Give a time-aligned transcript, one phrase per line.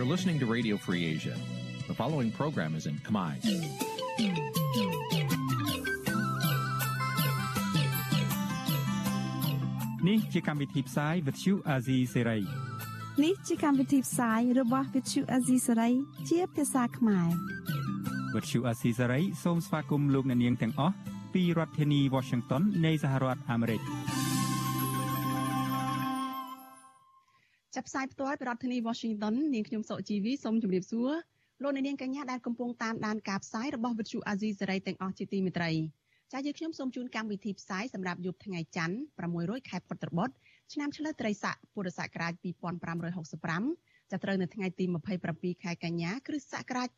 [0.00, 1.36] You're listening to Radio Free Asia.
[1.86, 3.32] The following program is in Khmer.
[10.08, 12.42] នេះជាកម្មវិធីផ្សាយ Vuthu Azizi Serai
[13.24, 15.92] នេះជាកម្មវិធីផ្សាយរបស់ Vuthu Azizi Serai
[16.28, 17.28] ជាភាសាខ្មែរ
[18.34, 20.94] Vuthu Azizi Serai សូមស្វាគមន៍លោកអ្នកនាងទាំងអស់
[21.34, 23.80] ពីរដ្ឋធានី Washington នៃសហរដ្ឋអាមេរិក
[27.74, 31.10] ចាប់ផ្សាយផ្ទាល់ពីរដ្ឋធានី Washington នាងខ្ញុំសុជីវីសូមជម្រាបសួរ
[31.62, 35.70] លោកអ្នកនាងកញ្ញាដែលកំពុងតាមដានការផ្សាយរបស់ Vuthu Azizi Serai ទាំងអស់ជាទីមេត្រី
[36.32, 38.96] ចាយើងខ្ញុំសូមជូនកម្មវិធីផ្សាយសម្រាប់យប់ថ្ងៃច័ន្ទ
[39.32, 40.34] 600ខែពុត្របុត្រ
[40.72, 42.32] ឆ្នាំឆ្លូវត្រីស័កពុរសករាជ
[43.22, 44.84] 2565ចាប់ត្រូវនៅថ្ងៃទី
[45.24, 46.88] 27ខែកញ្ញាគ្រិស្តសករាជ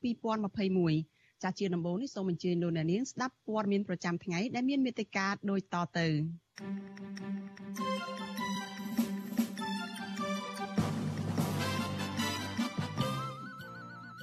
[0.67, 6.07] 2021ចាជាដំបូងនេះសូមអញ្ជើញលោកអ្នកនាងស្ដាប់ព័ត៌មានប្រចាំថ្ងៃដែលមានមេត្តាដូចតទៅ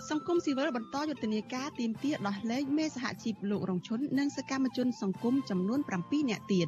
[0.10, 6.68] សង្គមស៊ីវិលបន្តយុទ្ធនាការទាមទារដោះលែងមេសហជីពលោករងឈុននិងសកម្មជនសង្គមចំនួន7នាក់ទៀត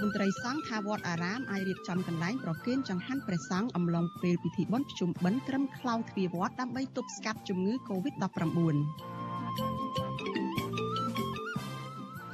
[0.00, 8.18] មន្ត្រីសង្ឃថាវត្តអារាមអាចរៀបចំកន្លែងប្រគេនចង្ហាន់ព្រះសង្ឃអំឡុងពេលពិធីបុណ្យភ្ជុំបិណ្ឌត្រឹមខ្លោងទ្វារវត្តដើម្បីទប់ស្កាត់ជំងឺ Covid-19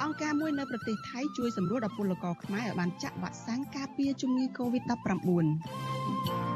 [0.03, 6.56] អង្គការមួយនៅប្រទេសថៃជួយសម្រួលដល់ពលករខ្មែរឲ្យបានចាក់វ៉ាក់សាំងការពារជំងឺ Covid-19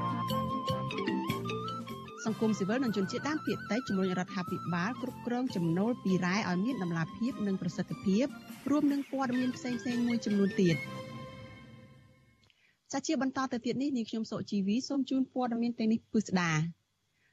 [2.24, 8.26] សង្គមស៊ីវិលនិងជនជាតិដើមភាគតិចជំរុញរដ្ឋាភិបាលគ្រប់គ្រងចំណូលពីរ៉ែឲ្យមានតម្លាភាពនិងប្រសិទ្ធភាព
[8.70, 10.76] រួមនឹងព័ត៌មានផ្សេងៗមួយចំនួនទៀត
[12.92, 16.52] ចាជាបន្តទៅទៀតនេះនាងខ្ញុំសុជីវីសូមជូនព័ត៌មានទាំងនេះពិស្ដា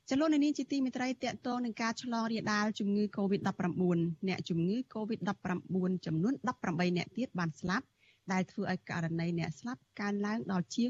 [0.09, 6.33] ចលនានាងជាទីមេត្រីតកតងនឹងការឆ្លងរាលដាលជំងឺ Covid-19 អ្នកជំងឺ Covid-19 ចំនួន
[6.65, 7.85] 18អ្នកទៀតបានស្លាប់
[8.31, 10.89] ដែលធ្វើឲ្យករណីអ្នកស្លាប់កើនឡើងដល់ជាង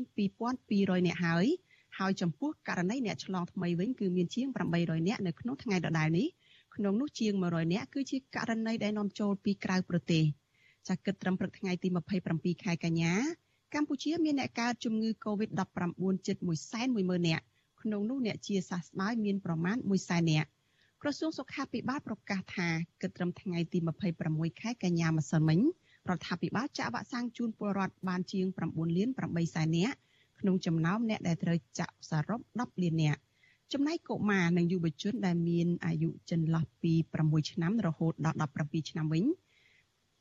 [0.53, 1.47] 2200អ្នកហើយ
[1.97, 4.47] ហើយចំពោះករណីអ្នកឆ្លងថ្មីវិញគឺមានជាង
[4.77, 6.27] 800នាក់នៅក្នុងថ្ងៃដដែលនេះ
[6.75, 10.23] ក្នុងនោះជាង100នាក់គឺជាករណីដែលនាំចូលពីក្រៅប្រទេស
[10.87, 11.87] ចាគិតត្រឹមព្រឹកថ្ងៃទី
[12.25, 13.13] 27ខែកញ្ញា
[13.73, 16.37] កម្ពុជាមានអ្នកកើតជំងឺ Covid-19 ជិត
[16.87, 17.43] 110,000នាក់
[17.81, 20.49] ក្នុងនោះអ្នកជាសះស្បើយមានប្រមាណ100,000នាក់
[21.01, 22.69] ក្រសួងសុខាភិបាលប្រកាសថា
[23.01, 23.79] គិតត្រឹមថ្ងៃទី
[24.19, 25.59] 26ខែកញ្ញាម្សិលមិញ
[26.09, 29.97] រដ្ឋាភិបាលចាក់វ៉ាក់សាំងជូនពលរដ្ឋបានជាង9លាន8សែននាក់
[30.39, 33.19] ក្នុងចំណោមអ្នកដែលត្រូវចាក់សរុប10លាននាក់
[33.73, 39.25] ចំណែកកុមារនិងយុវជនដែលមានអាយុចន្លោះពី6ឆ្នាំរហូតដល់17ឆ្នាំវិញ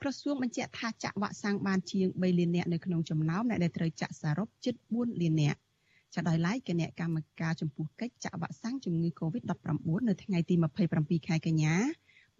[0.01, 5.59] ក្រសួងបញ្ជាក់ថាចាក់វ៉ាក់សាំងបានជាង3លាននាក់នៅក្នុងចំណោមអ្នកដែលត្រូវចាក់សរុបជិត4លាននាក់
[6.15, 10.55] ចាដោយឡែកគណៈកម្មការចំពោះកិច្ចចាក់វ៉ាក់សាំងជំងឺ Covid-19 នៅថ្ងៃទី
[10.93, 11.75] 27ខែកញ្ញា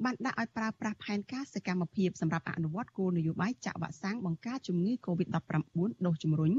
[0.05, 5.37] បានដាក់ឲ្យប្រើប្រាស់ផែនការសកម្មភាពសម្រាប់អនុវត្តគោលនយោបាយចាក់វ៉ាក់សាំងបង្ការជំងឺ Covid-19
[6.07, 6.53] ដូសជំរុញ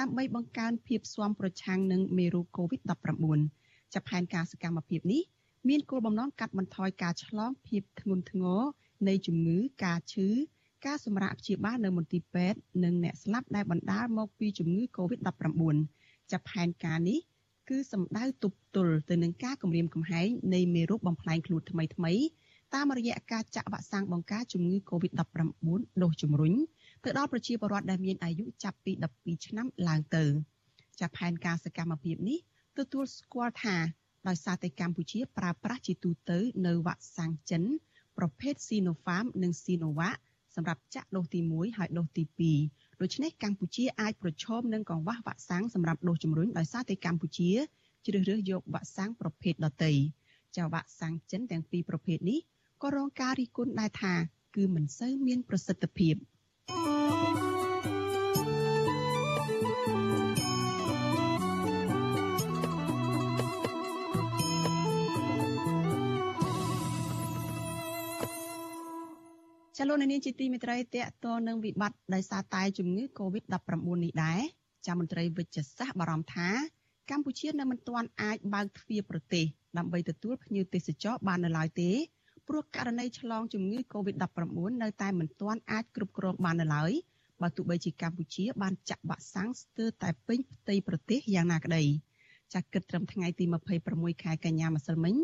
[0.00, 5.22] ដើម្បីបង្កើនភាពស៊ាំប្រឆាំងនឹងមេរោគ COVID-19 ចាប់ផែនការសកម្មភាពនេះ
[5.68, 8.60] មានគោលបំណងកាត់បន្ថយការឆ្លងភាពធ្ងន់ធ្ងរ
[9.08, 10.28] នៃជំងឺការឈឺ
[10.86, 15.76] ការសម្រាកព្យាបាលនៅមន្ទីរពេទ្យនិងអ្នកស្លាប់ដែលបណ្ដាលមកពីជំងឺ COVID-19
[16.32, 17.18] ចាប់ផែនការនេះ
[17.68, 22.12] គឺសម្ដៅទប់ទល់ទៅនឹងការគម្រាមកំហែងនៃមេរោគបំផ្លាញខ្លួនថ្មីថ្មី
[22.74, 26.54] តាមរយៈការចាក់វ៉ាក់សាំងបង្ការជំងឺ COVID-19 ដូសជំរុញ
[27.04, 30.24] ទៅដល់ប្រជាពលរដ្ឋដែលមានអាយុចាប់ពី12ឆ្នាំឡើងទៅ
[31.00, 32.38] ចាប់ផែនការសកម្មភាពនេះ
[32.78, 33.76] ទទួលស្គាល់ថា
[34.28, 37.62] ដោយសារតែកម្ពុជាប្រើប្រាស់ជាទូទៅនៅវ៉ាក់សាំងចិន
[38.18, 40.16] ប្រភេទ Sinopharm និង Sinovac
[40.56, 42.24] សម្រាប់ចាក់ដូសទី1ហើយដូសទី
[42.62, 47.50] 2ដូច្នេះកម្ពុជាអាចប្រឈមនឹងកង្វះវ៉ាក់សាំងសម្រាប់ដូសជំរុញដោយសារតែកម្ពុជា
[48.06, 49.92] ជ្រើសរើសយកវ៉ាក់សាំងប្រភេទដទៃ
[50.56, 52.40] ចាវ៉ាក់សាំងចិនទាំងពីរប្រភេទនេះ
[52.82, 54.14] ក៏រងការរិះគន់ដែរថា
[54.56, 56.14] គឺមិនសូវមានប្រសិទ្ធភាព។
[69.78, 74.40] ចលនានេះជាទីមេត្រីតកតនឹងវិបត្តិដោយសារតែជំងឺ Covid-19 នេះដែរ
[74.86, 76.48] ចាមន្ត្រីវិជ្ជសាស្ត្របារម្ភថា
[77.10, 79.44] កម្ពុជានៅមិនទាន់អាចបើកទ្វារប្រទេស
[79.78, 81.90] ដើម្បីទទួលភ្ញៀវទេសចរបាននៅឡើយទេ
[82.48, 84.46] ព្រោះករណីឆ្លងជំងឺ Covid-19
[84.82, 86.92] នៅតែមិនទាន់អាចគ្រប់គ្រងបាននៅឡើយ
[87.42, 91.82] បើទោះបីជាកម្ពុជាបានចាក់វ៉ាក់សាំងស្ទើរតែពេញផ្ទៃប្រទេសយ៉ាងណាក្តី
[92.54, 93.44] ចាក់គិតត្រឹមថ្ងៃទី
[93.84, 95.14] 26ខែកញ្ញាម្សិលមិញ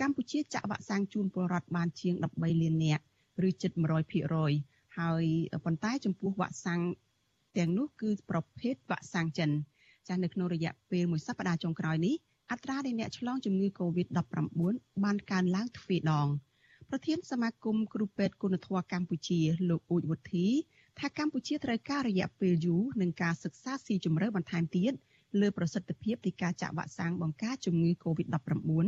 [0.00, 3.04] កម្ពុជាចាក់វ៉ាក់សាំងជូនពលរដ្ឋបានជាង13លាននាក់
[3.48, 3.72] ឬជិត
[4.34, 5.24] 100%ហើយ
[5.64, 6.80] ប៉ុន្តែចំពោះវ៉ាក់សាំង
[7.56, 9.50] ទាំងនោះគឺប្រភេទវ៉ាក់សាំងចិន
[10.08, 12.14] ចាស់នៅក្នុងរយៈពេលមួយសប្តាហ៍ចុងក្រោយនេះ
[12.50, 16.28] អត្រានៃអ្នកឆ្លងជំងឺ Covid-19 បានកើនឡើងទ្វេដង
[16.90, 19.40] ប្រធានសមាគមគ្រូពេទ្យគុណធម៌កម្ពុជា
[19.70, 20.46] លោកអ៊ូចវុធី
[20.98, 24.92] ថាកម្ពុជាត្រូវការរយៈពេលយូរនឹងការសិក្សាស៊ីជម្រៅបន្ថែមទៀត
[25.40, 28.86] លើប្រសិទ្ធភាពនៃការចាក់វ៉ាក់សាំងបង្ការជំងឺ Covid-19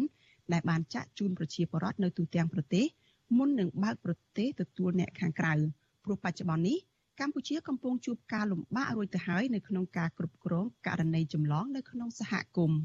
[0.52, 2.86] ដែលបានចាក់ជូនប្រជាពលរដ្ឋនៅទូទាំងប្រទេស
[3.36, 5.54] មុននឹងបើកប្រទេសទទួលអ្នកខាងក្រៅ
[6.04, 6.78] ព្រោះបច្ចុប្បន្ននេះ
[7.20, 12.80] កម្ពុជាកំពុងជួបការលំបាករួចទៅហើយនៅក្នុងការគ្រប់គ្រងករណីចម្លងនៅក្នុងសហគមន៍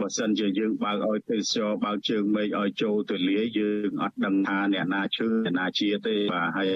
[0.00, 6.68] បើសិនជាយើងបើកឲ្យទេសចរបើកជើងមេឃឲ្យចូលទលាយយើងអត់ដឹងថាអ្នកណាឈឺអ្នកណាជាទេបាទហើយ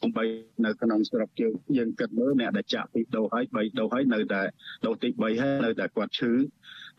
[0.00, 0.24] សំបី
[0.64, 4.42] នៅក្នុងស្រុកយើងយើងគិតមើលអ្នកដែលចាក់ពីរដូសហើយ3ដូសហើយនៅតែ
[4.86, 5.32] ដូសទី3ហើយ
[5.64, 6.32] នៅតែគាត់ឈឺ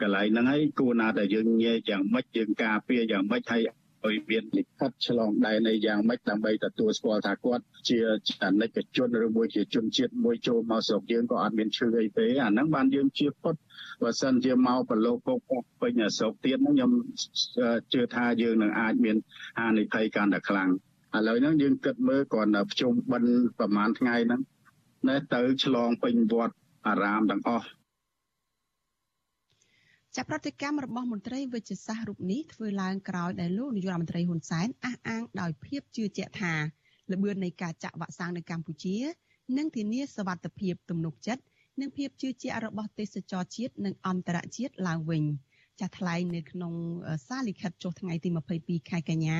[0.02, 3.62] កន្លែងហ្នឹងហើយគួរណាតែយើងញែកយ៉ាងម៉េចយើងការពារយ៉ាងម៉េចហើយ
[4.06, 7.98] ឲ្យមានលិខិតឆ្លងដែននៃយ៉ាងម៉េចដើម្បីទទួលស្គាល់ថាគាត់ជា
[8.46, 13.56] អនិច្ចជនឬមួយជាជនជាតិមួយចូលមកស្រុកយើងក៏អត់មានឈ្មោះអីទេអាហ្នឹងបានយើងជាពុត
[14.02, 16.92] បើសិនជាមកប្រឡូកពកពេញស្រុកទៀតហ្នឹងខ្ញុំ
[17.94, 19.18] ជឿថាយើងនឹងអាចមាន
[19.60, 20.70] ហានិភ័យកាន់តែខ្លាំង
[21.16, 24.42] ឥឡូវហ្នឹងយើងគិតមើលគ្រាន់តែភ្ជុំបិណ្ឌប្រហែលថ្ងៃហ្នឹង
[25.08, 26.56] ណែទៅឆ្លងពេញវត្ត
[26.88, 27.68] អារាមទាំងអស់
[30.18, 36.54] ចាប់ប្រតិកម្មរបស់មន្ត្រីវិជ្ជសាស្ត្ររូបនេះធ្វើឡើងក្រោយដែលលោកនាយករដ្ឋមន្ត្រីហ៊ុនសែនអះអាងដោយភាពជឿជាក់ថា
[37.12, 38.98] ល្បឿននៃការចាក់វ៉ាក់សាំងនៅកម្ពុជា
[39.58, 41.44] នឹងធានាសវត្ថិភាពទំនុកចិត្ត
[41.82, 45.24] និងភាពជឿជាក់របស់ទេសចរជាតិនិងអន្តរជាតិឡើងវិញ
[45.80, 46.74] ចាត់ថ្លែងនៅក្នុង
[47.28, 48.30] សារលិខិតចុះថ្ងៃទី
[48.60, 49.40] 22ខែកញ្ញា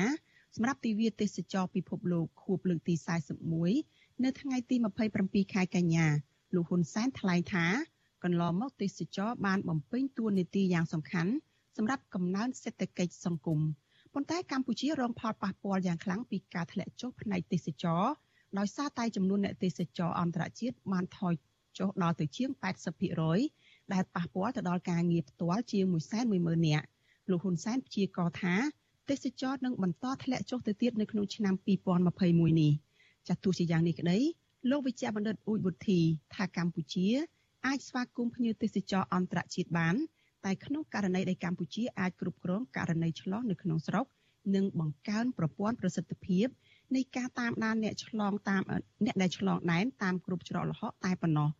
[0.56, 2.94] សម្រាប់ទិវាទេសចរពិភពលោកខួបលើកទី
[3.60, 4.76] 41នៅថ្ងៃទី
[5.14, 6.06] 27ខែកញ្ញា
[6.54, 7.66] លោកហ៊ុនសែនថ្លែងថា
[8.26, 11.32] កន្លងមកទេសចរបានបំពេញតួនាទីយ៉ាងសំខាន់
[11.76, 13.60] សម្រាប់កំណើនសេដ្ឋកិច្ចសង្គម
[14.14, 18.02] ប៉ុន្តែកម្ពុជារងផលប៉ះពាល់យ៉ាងខ្លាំងពីការធ្លាក់ចុះផ្នែកទេសចរ
[18.58, 21.34] ដោយសារតែចំនួនអ្នកទេសចរអន្តរជាតិបានថយ
[21.78, 22.50] ចុះដល់ទៅជាង
[23.22, 25.84] 80%ដែលប៉ះពាល់ទៅដល់ការងារផ្ទាល់ជាង
[26.26, 26.86] 110,000នាក់
[27.30, 28.54] លោកហ៊ុនសែនព្យាករថា
[29.10, 31.54] ទេសចរនឹងបន្តធ្លាក់ចុះទៅទៀតនៅក្នុងឆ្នាំ
[32.06, 32.72] 2021នេះ
[33.26, 34.18] ចាស់ទោះជាយ៉ាងនេះក្តី
[34.70, 36.00] លោកវិជ្ជបណ្ឌិតអ៊ូចវុធី
[36.34, 37.08] ថាកម្ពុជា
[37.66, 39.94] អាចស្វាគមន៍ភ្ញៀវទេសចរអន្តរជាតិបាន
[40.44, 44.06] តែក្នុងករណីដែលកម្ពុជាអាចគ្រប់គ្រងករណីឆ្លងនៅក្នុងស្រុក
[44.54, 46.46] និងបង្កើនប្រព័ន្ធប្រសិទ្ធភាព
[46.94, 48.62] នៃការតាមដានអ្នកឆ្លងតាម
[49.04, 51.50] អ្នកដែលឆ្លងដែនតាមគ្រប់ច្រកល្ហកតែប៉ុណ្ណោះ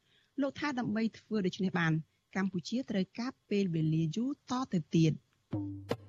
[0.41, 1.93] លោកថាដើម្បីធ្វើដូច្នេះបាន
[2.37, 5.12] កម្ពុជាត្រូវការពេលវេលាយូរតទៅទៀត
[5.52, 6.06] thank you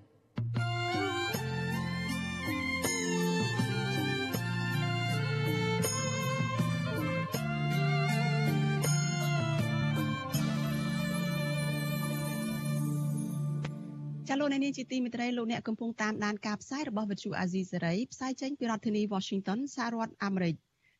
[14.39, 20.56] លោកអ្នកនាងជាទីមេត្រីលោកអ្នកកំពុងតាមដានការផ្សាយរបស់វិទ្យុអាស៊ីសេរីផ្សាយចេញពីរដ្ឋធានី Washington សហរដ្ឋអាមេរិក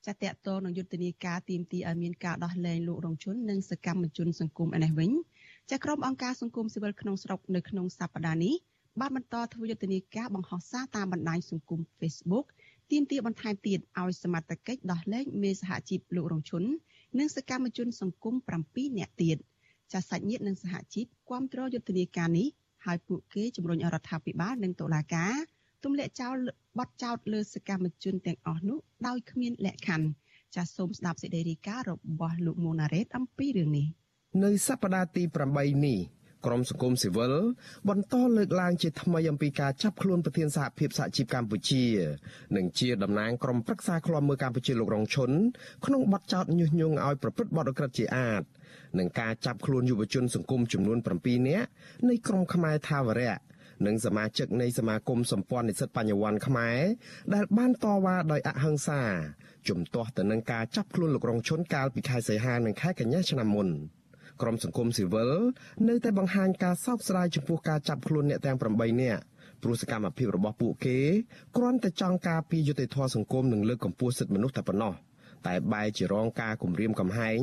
[0.06, 5.12] ចាតកតនឹងយុទ្ធនាការទៀមទីឲ្យមានការដោះលែងលោករងជននិងសកម្មជនសង្គមឯនេះវិញ
[5.72, 8.56] ចាក្រុមអង្គការសង្គមស៊ីវិលក្នុងស្រុកនៅក្នុងសប្តាហ៍នេះ
[9.00, 12.46] បានបន្តធ្វើយុទ្ធនាការបង្ហោះសារតាមបណ្ដាញសង្គម Facebook
[12.92, 16.64] ទៀមទីបន្ថែមទៀតឲ្យសមត្ថកិច្ចដោះលែងមេសហជីពលោករងជន
[17.20, 18.36] និងសកម្មជនសង្គម
[18.68, 19.38] 7នាក់ទៀត
[19.94, 22.48] ចាសាច់ញាតិនិងសហជីពគាំទ្រយុទ្ធនាការនេះ
[22.88, 25.34] ហើយពួកគេជំរុញរដ្ឋាភិបាលនិងតុលាការ
[25.84, 26.36] ទម្លាក់ចោល
[26.80, 30.08] បទចោទលើសកម្មជនទាំងអស់នោះដោយគ្មានលក្ខខណ្ឌ
[30.56, 33.88] ចាសសូមស្ដាប់សេចក្តីរាយការណ៍របស់លោកមូណារ៉េតអំពីរឿងនេះ
[34.44, 35.24] នៅសប្តាហ៍ទី
[35.54, 36.00] 8នេះ
[36.46, 37.34] ក្រមសង្គមស៊ីវិល
[37.90, 41.84] បន្តលើកឡើងជាថ្មីអំពីការចាប់ខ្លួនប្រធានសហភាពសហជីពកម្ពុជា
[42.56, 45.32] និងជាតំណាងក្រុមប្រឹក្សាឃ្លាំមើលកម្ពុជាលោករងឈុន
[45.86, 48.44] ក្នុងបទចោទញុះញង់ឲ្យប្រព្រឹត្តបទអក្រិតជាអាត
[49.00, 51.68] និងការចាប់ខ្លួនយុវជនសង្គមចំនួន7នាក់
[52.10, 53.38] នៃក្រុមខ្មែរថាវរៈ
[53.86, 56.80] និងសមាជិកនៃសមាគមសម្ព័ន្ធនិស្សិតបញ្ញវន្តខ្មែរ
[57.34, 59.02] ដែលបានតវ៉ាដោយអហិង្សា
[59.70, 63.70] ជំទាស់ទៅនឹងការចាប់ខ្លួនលោករងឈុនកាលពីខែសីហានិងខែកញ្ញាឆ្នាំមុន
[64.42, 65.32] ក្រមសង្គមស៊ីវិល
[65.88, 69.22] នៅតែបង្ហាញការសោកស្ដាយចំពោះការចាប់ខ្លួនអ្នកទាំង8នាក់
[69.64, 70.98] ព្រោះសកម្មភាពរបស់ពួកគេ
[71.58, 74.94] គ្រាន់តែចង់ការពារយុត្តិធម៌សង្គមនិងលើកកម្ពស់សិទ្ធិមនុស្សតែប៉ុណ្ណោះ
[75.48, 77.40] តែបែរជារងការគំរាមកំហែង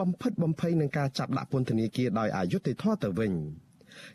[0.00, 3.32] បំផិតបំភ័យនឹងការចាប់ដាក់ពន្ធនាគារដោយអយុត្តិធម៌ទៅវិញ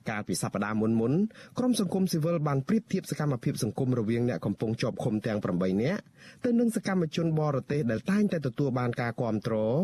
[0.10, 1.14] កាលពីសប្តាហ៍មុនមុន
[1.58, 6.02] ក្រុមសង្គមស៊ីវិលបានប្រៀបធៀបសកម្មភាពសង្គមរវាងអ្នកកំពុងជាប់ឃុំទាំង8នាក់
[6.46, 9.76] ទៅនឹងសកម្មជនបរទេសដែលតែងតែទទួលបានការគ្រប់គ្រង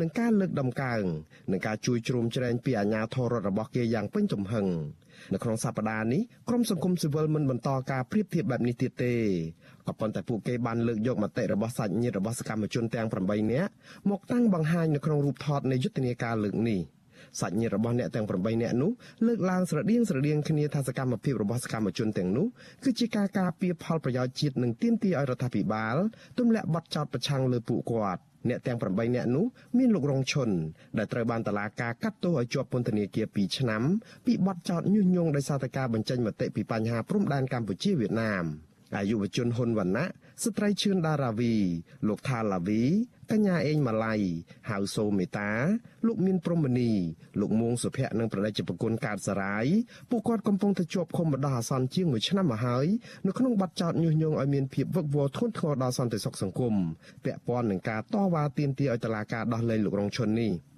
[0.00, 1.02] និងការលើកដំកើង
[1.50, 4.66] និងការជួយជ្រោមជ្រែងពីអាជ្ញាធររដ្ឋរបស់គេយ៉ាងពេញទំហឹង
[5.32, 9.14] នៅក្នុងសប្តាហ៍នេះក្រុមសង្គមស៊ីវិលមិនបន្តការប្រៀបធៀបបែបនេះទៀតទេ
[9.86, 13.72] ក៏ប៉ុន្តែពួកគេបានលើកយកមតិរបស់សាច់ញាតិរបស់សកម្មជនទាំង8នាក់
[14.10, 16.80] មកតាំងបង្ហាញនៅក្នុងរូបថតនៃយុទ្ធនាការលើកនេះ
[17.40, 18.90] សាច់ញាតិរបស់អ្នកទាំង8នាក់នោះ
[19.26, 22.46] លើកឡើងស្រដៀងស្រដៀងគ្នាថាសកម្មភាពរបស់សកម្មជនទាំងនោះ
[22.84, 25.96] គឺជាការការពារផលប្រយោជន៍ជាតិនិងទាមទារឲ្យរដ្ឋាភិបាល
[26.38, 29.44] ទម្លាក់បទចោទប្រឆាំងលើពួកគាត់អ្នកទាំង8នាក់នោះ
[29.78, 30.50] មានលោករងឈុន
[30.98, 33.82] ដែលត្រូវបានតឡាការកាត់ទោសឲ្យជាប់ពន្ធនាគារ2ឆ្នាំ
[34.26, 38.44] ពីបទចោទញុះញង់ដោយសារតែការបញ្ចេញមតិពីបញ្ហាព្រំដែនកម្ពុជាវៀតណាម
[38.96, 40.06] អាយុវជនហ៊ុនវណ្ណៈ
[40.42, 41.54] ស្ត្រីឈឿនដារាវី
[42.08, 42.82] លោកថាឡាវី
[43.30, 44.14] កញ្ញាអេងម៉ាឡៃ
[44.70, 45.50] ហៅសូមេតា
[46.06, 46.92] លោកមានព្រំមនី
[47.40, 49.66] លោកមួងសុភ័ក្រនិងប្រដេជប្រគុណកើតសារាយ
[50.10, 52.86] ពួកគាត់កំពុងតែជាប់ឃុំបណ្ដោះអាសន្នជាង1ឆ្នាំមកហើយ
[53.26, 56.74] នៅក្នុងបទចោទញុះញង់ឲ្យមានភាពវឹកវរធ្ងន់ធ្ងរដល់សន្តិសុខសង្គម
[57.24, 60.52] ពាក់ព័ន្ធនឹងការតវ៉ាទាមទារឲ្យតុលាការដោះលែងលោករងឈុននេះ។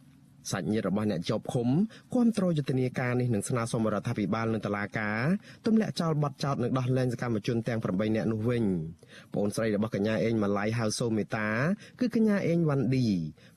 [0.51, 1.69] សាច់ញាតិរបស់អ្នកជាប់ឃុំ
[2.15, 5.19] គាំទ្រយុទ្ធនាការនេះនឹងស្នើសុំរដ្ឋាភិបាលនិងតុលាការ
[5.67, 8.65] ទម្លាក់ចោលបទចោទនិងដោះលែងសកម្មជនទាំង8នាក់នោះវិញ
[9.35, 11.49] ប្អូនស្រីរបស់កញ្ញាអេងម៉ាឡៃហៅសូមេតា
[12.01, 13.07] គឺកញ្ញាអេងវ៉ាន់ឌី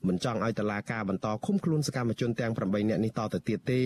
[0.06, 3.82] មិនចង់ឲ្យតុលាការបន្តឃុំខ្លួនសកម្មជនទាំង8នាក់នេះតទៅទៀតទេ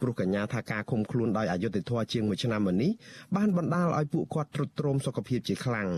[0.00, 2.92] ព្រោះកញ្ញាថាការឃុំខ្លួនដោយអយុត្តិធម៌ជាង1ឆ្នាំមកនេះ
[3.36, 5.88] បានបណ្ដាលឲ្យពួកគាត់ទ្រុឌទ្រោមសុខភាពជាខ្លាំង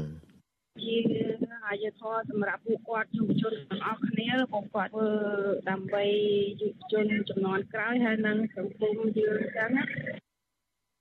[0.83, 0.97] ជា
[1.69, 5.11] អយុធម៌សម្រាប់ពួកគាត់យុវជនទាំងអស់គ្នាពួកគាត់ធ្វើ
[5.71, 6.05] ដើម្បី
[6.61, 9.85] យុវជនចំនួនក្រោយហើយនិងសង្គមយើងចឹងណា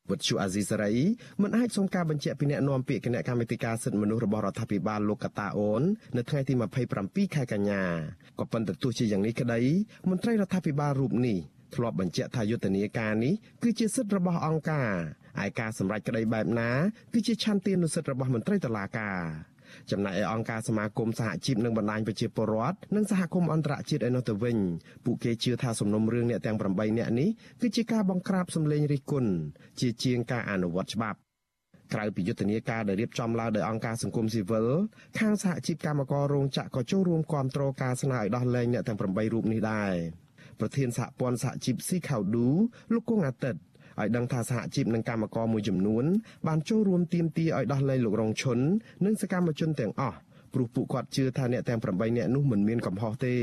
[0.10, 0.94] វត្តជូអាស៊ីសេរី
[1.42, 5.82] មិនអាចសុំការបញ្ជាក់ពីអ្នកនាំពាក្យគណៈកម្មាធិការសិទ្ធិមនុស្សរបស់រដ្ឋាភិបាលលោកកតាអូន
[6.18, 6.54] នៅថ្ងៃទី
[6.96, 7.84] 27ខែកញ្ញា
[8.40, 9.62] ក៏ប៉ុន្តែទោះជាយ៉ាងនេះក្តី
[10.10, 11.38] មន្ត្រីរដ្ឋាភិបាលរូបនេះ
[11.76, 14.92] ធ្លាប់បញ្ជាក់ថាយុទ្ធនាការនេះគឺជាសិទ្ធិរបស់អង្គការ
[15.44, 16.72] ឯការសម្រេចក្តីបែបណា
[17.14, 19.20] គឺជាឆន្ទានុសិទ្ធិរបស់មន្ត្រីតុលាការ
[19.92, 24.58] ចំណែកឯអង្គការសមាគមសហជីពនិងបណ្ដាញប្រជាពលរដ្ឋនិងសហគមន៍អន្តរជាតិឯនោះទៅវិញ
[25.06, 27.30] ពួកគេជឿថាសំណុំរឿងអ្នកទាំង8នាក់នេះ
[27.62, 29.32] គឺជាការបង្ក្រាបសម្លេងរិះគន់
[29.80, 31.20] ជាជាងការអនុវត្តច្បាប់
[31.94, 34.68] ក្រៅពីយុទ្ធនាការដែលរៀបចំឡើងដោយអង្គការសង្គមស៊ីវិល
[35.20, 39.04] ខាងសហជីពកម្មកររោងចក្រក៏ចូលរួមគាំទ្រការស្នើឲ្យដោះលែងអ្នកទាំង8
[39.34, 39.94] រូបនេះដែរ
[40.60, 42.48] ប្រធានសហព័ន្ធសហជីពស៊ីខៅឌូ
[42.94, 43.62] លោកគង់អាទិត្យ
[44.00, 46.06] ឲ្យដឹងថាសហជីពនិងកម្មករមួយចំនួន
[46.48, 48.60] បានចូលរួមទាមទារឲ្យដោះលែងលោករងឈុន
[49.06, 50.18] និងសកម្មជនទាំងអស់
[50.54, 53.36] ព្រោះពួកគាត់ជឿថាអ្នកទាំង8នាក់នោះមិនមានកំហុសទេ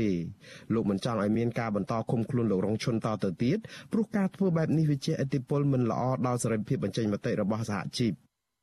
[0.73, 3.57] លោកមិនចង់ឲ្យមានការបន្តឃុំខ្លួនលោករងឈុនតទៅទៀត
[3.91, 8.13] ព្រោះការធ្វើបែបនេះវាជាឥទ្ធិពលមិនល្អដល់សេរីភាពបញ្ចេញមតិរបស់សហជីព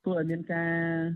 [0.04, 0.73] ធ្វើឲ្យមានការ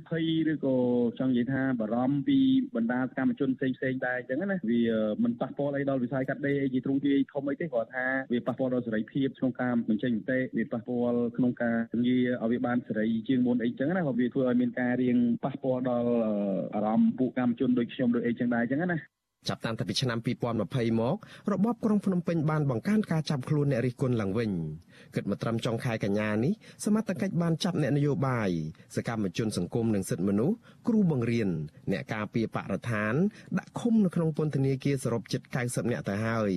[0.09, 0.77] ភ័យឬក៏
[1.19, 2.39] ចង់និយាយថាបារម្ភពី
[2.77, 4.83] បណ្ដាសកម្មជនផ្សេងផ្សេងដែរអញ្ចឹងណាវា
[5.25, 16.11] មិនប៉ះពាល់អីដល់វិស័យកាត់ដេរអីជាទ្រង់ទ្រាយធំអីទេគាត់ថាវាប៉ះពាល់ដល់សេរីភាពក្នុងការបញ្ចេញមតិវាប៉ះពាល់ក្នុងការងារឲ្យវាបានសេរីជាងមុនអីចឹងណាគាត់វាធ្វើឲ្យមានការរៀងប៉ះពាល់ដល់
[16.75, 18.99] អារម្មណ៍ពួកកម្មជនដូចខ្ញុំដូចអីចឹងដែរចឹងណា
[19.49, 21.17] ចាប់តាំងពីឆ្នាំ2020មក
[21.53, 24.51] របបក្រុងភ្នំពេញបានបង្កើនការចាប់ខ្លួនអ្នករិះគន់ឡើងវិញ
[25.15, 26.53] គិតមកត្រឹមចុងខែកញ្ញានេះ
[26.85, 28.51] សមត្ថកិច្ចបានចាប់អ្នកនយោបាយ
[28.97, 30.57] សកម្មជនសង្គមនិងសិទ្ធិមនុស្ស
[30.89, 31.49] គ្រូបង្រៀន
[31.93, 33.15] អ្នកការពារបរិស្ថាន
[33.59, 36.53] ដាក់ឃុំនៅក្នុងពន្ធនាគារសរុបជិត90នាក់ទៅហើយ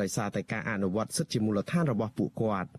[0.00, 2.70] ដោយសារតែការអនុវត្តសិទ្ធិជាមូលដ្ឋានរបស់ពួកគាត់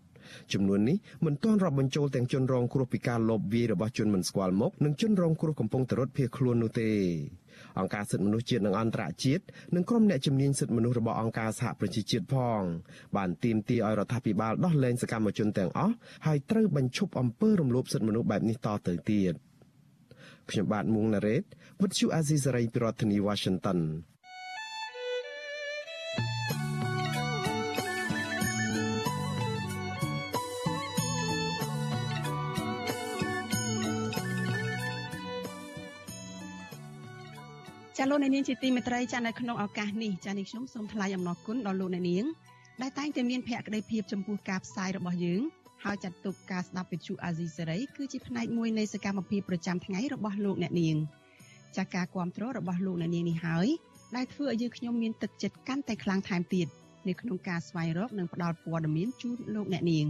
[0.52, 6.90] ចំនួននេះមិនទាន់រាប់បញ្ចូលទាំងជនរងគ្រោះពីការលបវាយរបស់ជនមិនស្គាល់មុខនិងជនរងគ្រោះកំពុងតែរត់ភៀសខ្លួននោះទេ
[7.78, 9.42] អង្គការសិទ្ធិមនុស្សជាតិនិងអន្តរជាតិ
[9.74, 12.62] និងក្រុមអ្នកជំនាញសិទ្ធិមនុស្សរបស់អង្គការសហប្រជាជាតិផង
[13.16, 15.94] បានទាមទារឲ្យរដ្ឋាភិបាលដោះលែងសកម្មជនទាំងអស់
[16.26, 19.34] ហើយត្រូវបញ្ឈប់អំពើរំលោភសិទ្ធិមនុស្សបែបនេះតទៅទៀត
[20.50, 21.44] ខ្ញុំបាទមួងណារ៉េត
[21.80, 23.78] With you Azizi ពីរដ្ឋធានី Washington
[37.98, 42.24] ចាលោកអ្នកនាងជាទីមេត្រីចានៅក្នុងឱកាសនេះចានេះខ្ញុំសូមថ្លែងអំណរគុណដល់លោកអ្នកនាង
[42.82, 45.42] ដែលតែងតែមានភក្ដីភាពចំពោះការផ្សាយរបស់យើង
[45.84, 50.96] ហើយចាត់ទុកការស្ដាប់វិទ្យុអាស៊ីសេរីគឺជាផ្នែកមួយនៃសកម្មភាពប្រចាំថ្ងៃរបស់លោកអ្នកនាង
[51.76, 53.66] ចាការគ្រប់គ្រងរបស់លោកអ្នកនាងនេះហើយ
[54.16, 56.66] ដែលធ្វើឲ្យយើងខ្ញុំមានទឹកចិត្តកាន់តែខ្លាំងថែមទៀត
[57.08, 60.06] នៅក្នុងការស្វែងរកនិងផ្តល់ព័ត៌មានជូនលោកអ្នកនាង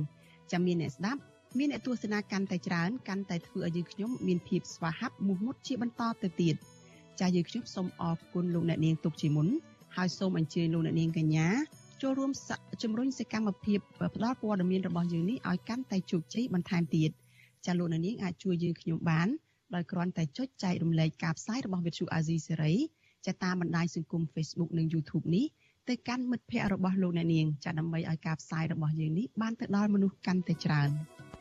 [0.52, 1.20] ចាំមានអ្នកស្ដាប់
[1.58, 6.56] មានអ្នកទស្សនាកាន់តែច្រើនកាន់តែធ្វើឲ្យយើងខ្ញុំមានភាពស្វាហាប់មោះមុតជាបន្តទៅទៀត។
[7.22, 9.48] ចាស់យើងខ្ញុំសូមអរគុណលោកអ្នកនាងទុកជាមុន
[9.96, 11.46] ហើយសូមអញ្ជើញលោកអ្នកនាងកញ្ញា
[12.02, 12.30] ចូលរួម
[12.82, 13.78] ជំរុញសកម្មភាព
[14.14, 17.10] ផ្តល់ព័ត៌មានរបស់យើងនេះឲ្យកាន់តែជោគជ័យបន្ថែមទៀត
[17.66, 19.28] ចាលោកអ្នកនាងអាចជួយយើងខ្ញុំបាន
[19.74, 22.76] ដោយគ្រាន់តែចុចចែករំលែកការផ្សាយរបស់ Vithu Azizi Serai
[23.26, 25.44] ចាតាមបណ្ដាញសង្គម Facebook និង YouTube នេះ
[25.88, 30.90] ទៅកាន់មិត្តភ័ក្តិរបស់លោកអ្នកនាងចាដើម្បីឲ្យការផ្សាយរបស់យើងនេះបានទៅដល់មនុស្សកាន់តែច្រើន។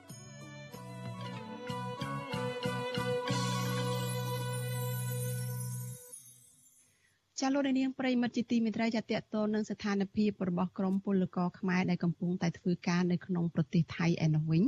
[7.43, 14.63] ចាលោកនាងប្រិមិត្តជាទីមេត្រីចាតកតនឹងស្ថានភាពរបស់ក្រមពលករខ្មែរដែលកំពុងតែធ្វើការនៅក្នុងប្រទេសថៃឯនោះវិញ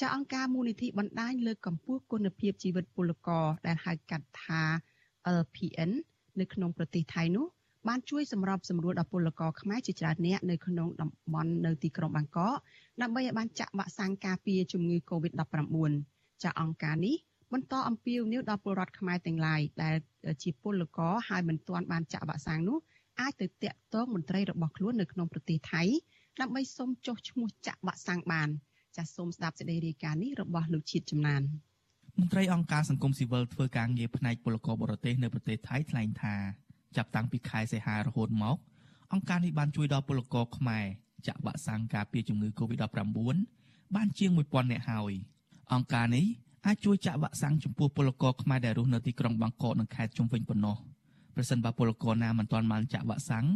[0.00, 4.62] ចាអង្គការមូលនិធិបណ្ដាញលើកកម្ពស់គុណភាពជីវិតពលករដែលហៅកាត់ថា
[5.40, 5.90] LPN
[6.40, 7.46] នៅក្នុងប្រទេសថៃនោះ
[7.88, 12.54] បានជួយសម្របសម្រួលដល់ពលករខ្មែរជាច្រើនអ្នកនៅក្នុងតំបន់នៅទីក្រុងបាងកក
[13.02, 15.92] ដើម្បីឲ្យបានចាក់វ៉ាក់សាំងការពារជំងឺ Covid-19
[16.42, 17.16] ចាអង្គការនេះ
[17.52, 19.94] បន្តអំពាវនាវដល់ពលរដ្ឋខ្មែរទាំងឡាយដែល
[20.42, 22.78] ជាពលករហើយមិនទាន់បានចាក់វ៉ាក់សាំងនោះ
[23.20, 25.82] អាចទៅតាក់ទងមន្ត្រីរបស់ខ្លួននៅក្នុងប្រទេសថៃ
[26.40, 28.48] ដើម្បីសុំចុះឈ្មោះចាក់វ៉ាក់សាំងបាន
[28.96, 31.42] ចាសសូមស្ដាប់សេចក្តីរាយការណ៍នេះរបស់លោកជាតិចំណាន
[32.18, 36.34] មន្ត្រីអង្គការសង្គមស៊ីវិលធ្វើការងារផ្នែកពលករបរទេសនៅប្រទេសថៃថ្លែងថា
[36.96, 38.56] ចាប់តាំងពីខែសីហារហូតមក
[39.12, 40.84] អង្គការនេះបានជួយដល់ពលករខ្មែរ
[41.26, 43.08] ចាក់វ៉ាក់សាំងការពារជំងឺ Covid-19
[43.94, 45.12] បានជាង1000នាក់ហើយ
[45.72, 46.26] អង្គការនេះ
[46.66, 50.76] អាចជួយចាក់វ៉ាក់សាំងចំពោះពលករខ្មែរដែលរស់នៅទីក្រុងបាងកកនិងខេត្តជុំវិញប៉ុណ្ណោះ
[51.34, 53.46] ប្រសិនបើពលករណាមិនទាន់បានចាក់វ៉ាក់សាំង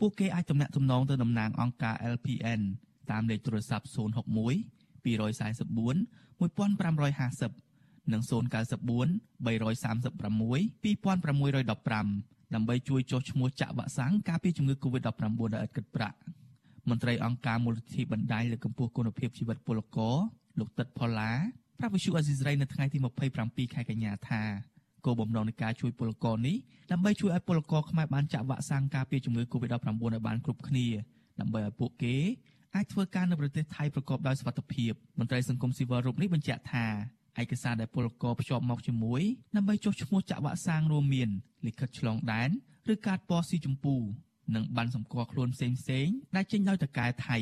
[0.00, 2.60] ពួកគេអាចទំនាក់ទំនងទៅតំណាងអង្គការ LPN
[3.10, 3.94] តាមលេខទូរស័ព្ទ061
[5.04, 5.04] 244
[6.40, 9.46] 1550និង094 336
[10.84, 16.16] 2615ដើម្បីជួយចុះឈ្មោះចាក់វ៉ាក់សាំងការពារជំងឺ Covid-19 ដោយឥតគិតប្រាក់
[16.88, 20.16] មន្ត្រីអង្គការមូលនិធិបណ្ដាញលើកកម្ពស់គុណភាពជីវិតពលករ
[20.58, 21.32] លោកទឹកផល្លា
[21.78, 22.98] ប្រាប់វិសុអេស៊ីសរ៉ៃនៅថ្ងៃទី
[23.36, 24.42] 27ខែកញ្ញាថា
[25.04, 26.56] គោលបំណងនៃការជួយពលករនេះ
[26.92, 30.86] ដើម្បីជួយឲ្យពលករខ្មែរបានចាក់វ៉ាក់សាំងការពារជំងឺ Covid-19 ឲ្យបានគ្រប់គ្នា
[31.40, 32.16] ដើម្បីឲ្យពួកគេ
[32.74, 36.86] អាចធ្វើការនៅប្រទេសថៃប្រកបដោយសុវត្ថិភាពមន្ត្រីសង្គមស៊ីវិលរូបនេះបញ្ជាក់ថា
[37.40, 39.22] ឯកសារដែលពលករភ្ជាប់មកជាមួយ
[39.56, 41.28] ដើម្បីចុះឈ្មោះចាក់វ៉ាក់សាំងរួមមាន
[41.66, 42.50] លិខិតឆ្លងដែន
[42.92, 43.96] ឬកាតពណ៌ស៊ីជម្ពូ
[44.54, 47.38] និងបានសម្គាល់ខ្លួនផ្សេងផ្សេងដែលចេញដោយតកែថៃ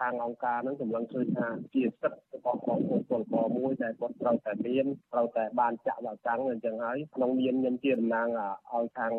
[0.00, 9.12] ខាងអង្គការនឹងសម្លឹងឃើញថាជាសិទ្ធិរបស់បងប្អូនពលករមួយដែលគាត់ត្រូវតែមានត្រូវតែបានចាក់វ៉ាក់សាំងអញ្ចឹងហើយក្នុងនាមខ្ញុំជាតំណាងឲ្យខាង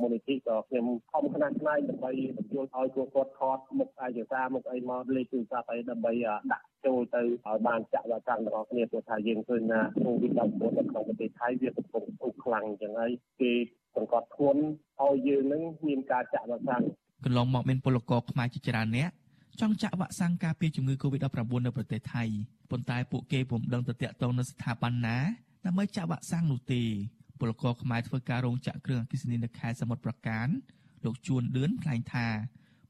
[0.00, 6.12] មូលនិធិក៏ខ្ញុំខំខ្នះខ្នាយដើម្បីបញ្ជូនឲ្យពួកគាត់ថតមុខឯកសារមុខអីមកលេខទូរស័ព្ទអីដើម្បី
[6.52, 13.52] ដាក់ចូលទៅឲ្យបានចាក់វ៉ាក់សាំងរបស់គ្នាព្រោះថាយើងឃើញថា COVID-19 នៅក្នុងប្រទេសថៃវាកំពុងពុះខ្លាំងអញ្ចឹងហើយគេ
[13.96, 14.62] សង្កត់ធ្ងន់
[15.02, 16.82] ឲ្យយើងនឹងមានការចាក់វ៉ាក់សាំង
[17.24, 19.10] កន្លងមកមានពលករខ្មែរជាច្រើនអ្នក
[19.60, 22.24] ចង់ចាក់វ៉ាក់សាំងការពារជំងឺ Covid-19 នៅប្រទេសថៃ
[22.70, 25.16] ប៉ុន្តែពួកគេពុំដឹងទៅតាក់ទងនឹងស្ថាប័នណា
[25.66, 26.82] ដើម្បីចាក់វ៉ាក់សាំងនោះទេ
[27.40, 30.46] ពលករខ្មែរធ្វើការរោងចក្រគ្រឿងអគ្គិសនីនៅខេត្តសមុទ្រប្រការ
[31.04, 32.26] លោកជួនឌឿនថ្លែងថា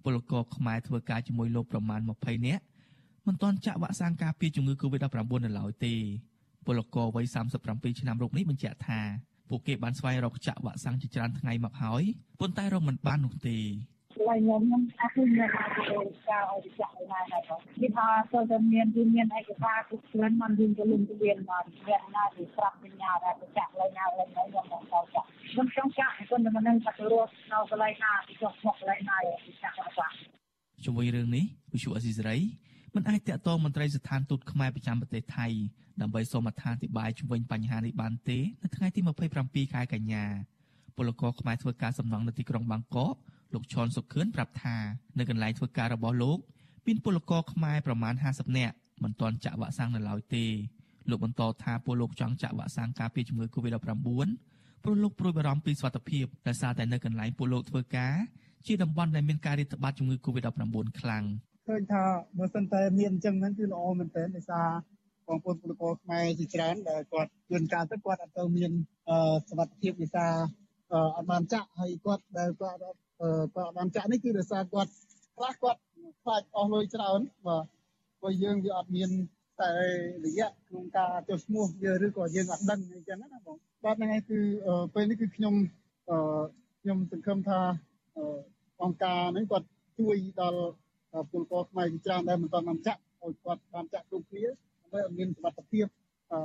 [0.04, 2.62] ពលករខ្មែរធ្វើការជាមួយលោកប្រមាណ20នាក់
[3.26, 5.94] មិនទាន់ចាក់វ៉ាក់សាំងការពារជំងឺ Covid-19 នៅឡើយទេ
[6.66, 7.24] ពលករវ័យ
[7.62, 9.00] 37ឆ្នាំរូបនេះបញ្ជាក់ថា
[9.48, 12.02] ពួកគេបានស្វែងរកចាក់វ៉ាក់សាំងជាច្រើនថ្ងៃមកហើយ
[12.40, 13.58] ប៉ុន្តែរកមិនបាននោះទេ
[14.28, 15.82] ឡើយខ្ញុំខ្ញុំអត់ឃើញមានការទៅ
[16.28, 30.12] ការឲ្យចាក់ណាដែរបងគេថាទៅតែមានគឺមានឯកសារគ្រប់គ្រាន់មិនយើងទៅលំទៅមានមកមានណាទីប្រាប់បញ្ញាដែរទៅចាក់ឡើយណាឡើយណាខ្ញុំមកទៅចាក់ខ្ញុំចង់ចាក់គាត់មិននឹងថាទៅរស់នៅកន្លែងណាទីចុះមកកន្លែងណាទីចាក់បាទ
[30.84, 32.38] ជាមួយរឿងនេះវិសុអស៊ីសេរី
[32.94, 35.46] មិនអាចតាក់ទងមន្ត្រីស្ថានទូតខ្មែរប្រចាំប្រទេសថៃ
[36.00, 39.00] ដើម្បីសូមអត្ថាធិប្បាយជំវិញបញ្ហានេះបានទេនៅថ្ងៃទី
[39.38, 40.24] 27ខែកញ្ញា
[40.96, 43.16] ពលករខ្មែរធ្វើការសំណង់នៅទីក្រុងបាងកក
[43.54, 44.76] លោកឈុនសុខឿនប្រាប់ថា
[45.18, 46.38] នៅកន្លែងធ្វើការរបស់លោក
[46.86, 50.44] មានពលករខ្មែរប្រមាណ50នាក់មិនទាន់ចាក់វ៉ាក់សាំងនៅឡើយទេ
[51.10, 53.80] លោកបន្តថាពលលោកចង់ចាក់វ៉ាក់សាំងការពារជំងឺ Covid-19
[54.82, 58.14] ព្រោះលោកព្រួយបារម្ភពីសុខភាពដោយសារតែនៅកន្លែងពលលោកធ្វើការ
[58.66, 61.24] ជាតំបន់ដែលមានការរាតត្បាតជំងឺ Covid-19 ខ្លាំង
[61.68, 62.02] ឃើញថា
[62.38, 64.68] បើសិនតែមានអញ្ចឹងហ្នឹងគឺល្អមែនទែនដោយសារ
[65.28, 68.72] បងប្អូនពលករខ្មែរជាច្រើនដែលគាត់ជួនកាលទៅគាត់អត់ទៅមាន
[69.48, 70.26] សុខភាពវិសា
[70.92, 74.90] អត់បានចាក់ហើយគាត់ដែលគាត់អត់ គាត់បានចាក់នេះគឺដោយសារគាត់
[75.36, 75.80] ខ្លះគាត់
[76.22, 77.64] ខ្លាចអស់លុយច្រើនបាទ
[78.20, 79.10] ព្រោះយើងវាអត់មាន
[79.60, 79.70] តែ
[80.24, 84.38] រយៈក្នុងការចុះឈ្មោះយើងឬក៏យើងអត់ដឹងអញ្ចឹងណាបងបាទហ្នឹងឯងគឺ
[84.94, 85.54] ពេលនេះគឺខ្ញុំ
[86.80, 87.60] ខ្ញុំសង្ឃឹមថា
[88.82, 89.66] អង្គការហ្នឹងគាត់
[89.98, 90.62] ជួយដល់
[91.30, 95.86] ពលករខ្មែរជាច្រើនដែលមិនទាន់បានចាក់ឲ្យគាត់បានចាក់គ្រប់គ្នាដើម្បីឲ្យមានសុខភាព
[96.32, 96.38] អឺ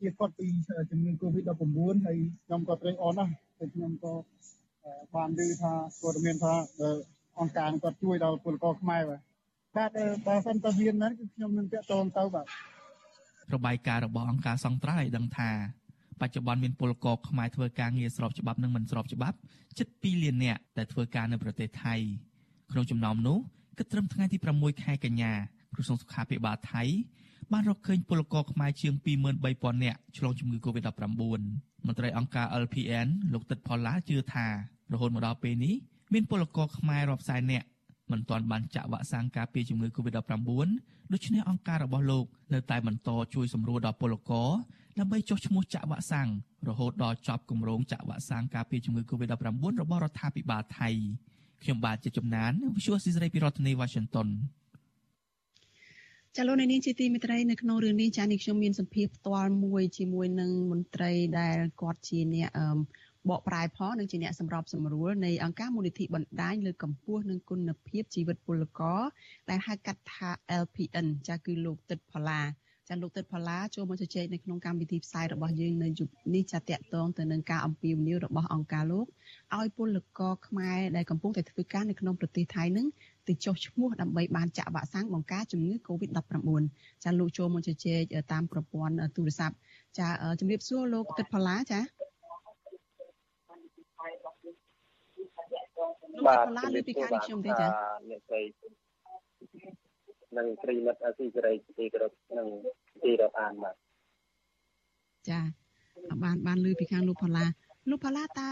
[0.00, 0.46] ជាគាត់ពី
[0.90, 4.12] ជំងឺ Covid-19 ហើយខ្ញុំក៏ត្រេកអរណាស់ហើយខ្ញុំក៏
[5.14, 6.54] បានឮថាព័ត៌មានថា
[7.40, 9.20] អង្គការគាត់ជួយដល់ពលករខ្មែរបាទ
[9.76, 9.90] បាទ
[10.26, 12.46] បើសិនតើមានហ្នឹងគឺខ្ញុំនឹងតាក់ទងទៅបាទ
[13.54, 15.50] របាយការណ៍របស់អង្គការសង្ត្រាល់ឲ្យដឹងថា
[16.20, 19.36] បច្ចុប្បន្នមានពលករខ្មែរធ្វើការងារស្របច្បាប់និងមិនស្របច្បាប់
[19.78, 21.94] ជិត2លាននាក់ដែលធ្វើការនៅប្រទេសថៃ
[22.72, 23.38] ក្នុងចំណោមនោះ
[23.78, 25.32] គិតត្រឹមថ្ងៃទី6ខែកញ្ញា
[25.74, 26.82] ក្រសួងសុខាភិបាលថៃ
[27.52, 28.92] បានរកឃើញពលករខ្មែរជាង
[29.38, 34.46] 23,000នាក់ឆ្លងជំងឺ Covid-19 មន្ត្រីអង្គការ LPN លោកទឹកផល្លាជឿថា
[34.92, 35.74] រហូតមកដល់ពេលនេះ
[36.12, 37.66] មានពលករខ្មែររាប់សែននាក់
[38.10, 40.68] មិនទាន់បានចាក់វ៉ាក់សាំងការពារជំងឺ Covid-19
[41.12, 44.50] ដូច្នេះអង្គការរបស់លោកនៅតែបន្តជួយសម្រួលដល់ពលករ
[44.98, 46.28] ដើម្បីចុះឈ្មោះចាក់វ៉ាក់សាំង
[46.68, 50.88] រហូតដល់ចប់គម្រោងចាក់វ៉ាក់សាំងការពារជំងឺ Covid-19 របស់រដ្ឋាភិបាលថៃ
[51.62, 54.28] ខ្ញុំបាទជាជំនាញ Visual Society ពីរដ្ឋធានី Washington
[56.36, 62.50] ចាលោកនាងជាទីមេត្រីនៅក្នុងរឿងនេះចានេះខ្ញុំមានសម្ភារផ្ទាល់មួយជាមួយនឹងមន្ត្រីដែលគាត់ជាអ្នក
[63.28, 69.00] បកប្រែផលនិងជាអ្នកសម្របសម្រួលនៃអង្គការមូលនិធិបណ្ដាញលើកកម្ពស់និងគុណភាពជីវិតពលករ
[69.50, 70.30] ដែលហៅកាត់ថា
[70.62, 72.40] LPN ចាគឺលោកទឹកផល្លា
[72.92, 79.06] ចាលោកទឹកផល្លាចូលមកជជែកនៅក្នុងកម្មវិធីផ្សាយរបស់យើងនៅយប់នេះចាតកតងទៅនឹងការអំពាវនាវរបស់អង្គការលោក
[79.56, 82.86] ឲ្យពលករខ្មែរដែលកំពុងតែធ្វើការនៅក្នុងប្រទេសថៃនឹង
[83.28, 86.62] ទៅចុះឈ្មោះដើម្បីបានចាក់វ៉ាក់សាំងបង្ការជំងឺ Covid-19
[87.04, 89.56] ចាលោកចូលមកជជែកតាមប្រព័ន្ធទូរស័ព្ទ
[89.98, 90.08] ចា
[90.40, 91.80] ជំរាបសួរលោកទឹកផល្លាចា
[96.26, 97.66] បាទជំរាបសួរបាទខ្ញុំទេចា
[98.08, 98.42] អ្នកស្រី
[100.38, 102.48] និងប្រិមិត្តអសីសេរីទីគោរពនិង
[103.04, 103.76] ទីរាប់អានបាទ
[105.30, 105.40] ចា
[106.22, 107.44] បានបានលើពីខាងលោកផល្លា
[107.90, 108.50] លោកផល្លាតើ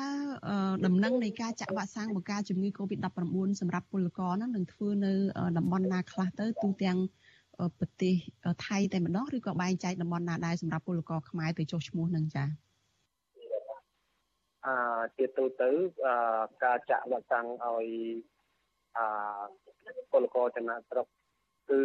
[0.86, 5.12] ដំណឹងនៃការចាក់វ៉ាក់សាំងបង្ការជំងឺ Covid-19 សម្រាប់ពលករហ្នឹងនឹងធ្វើនៅ
[5.58, 6.98] តំបន់ណាខ្លះទៅទូទាំង
[7.78, 8.14] ប្រទេស
[8.66, 12.48] ថៃតែម្ដងឬក៏បែងចែកតំបន់ណាដែរសម្រាប់ពលករខ្មែរទៅចុះឈ្មោះនឹងចា៎
[14.66, 14.74] អឺ
[15.16, 15.70] ជាទូទៅ
[16.06, 16.14] អឺ
[16.64, 17.86] ការចាក់វ៉ាក់សាំងឲ្យ
[18.98, 19.06] អឺ
[20.12, 21.06] ពលករចំណាក់ស្រុក
[21.70, 21.80] គឺ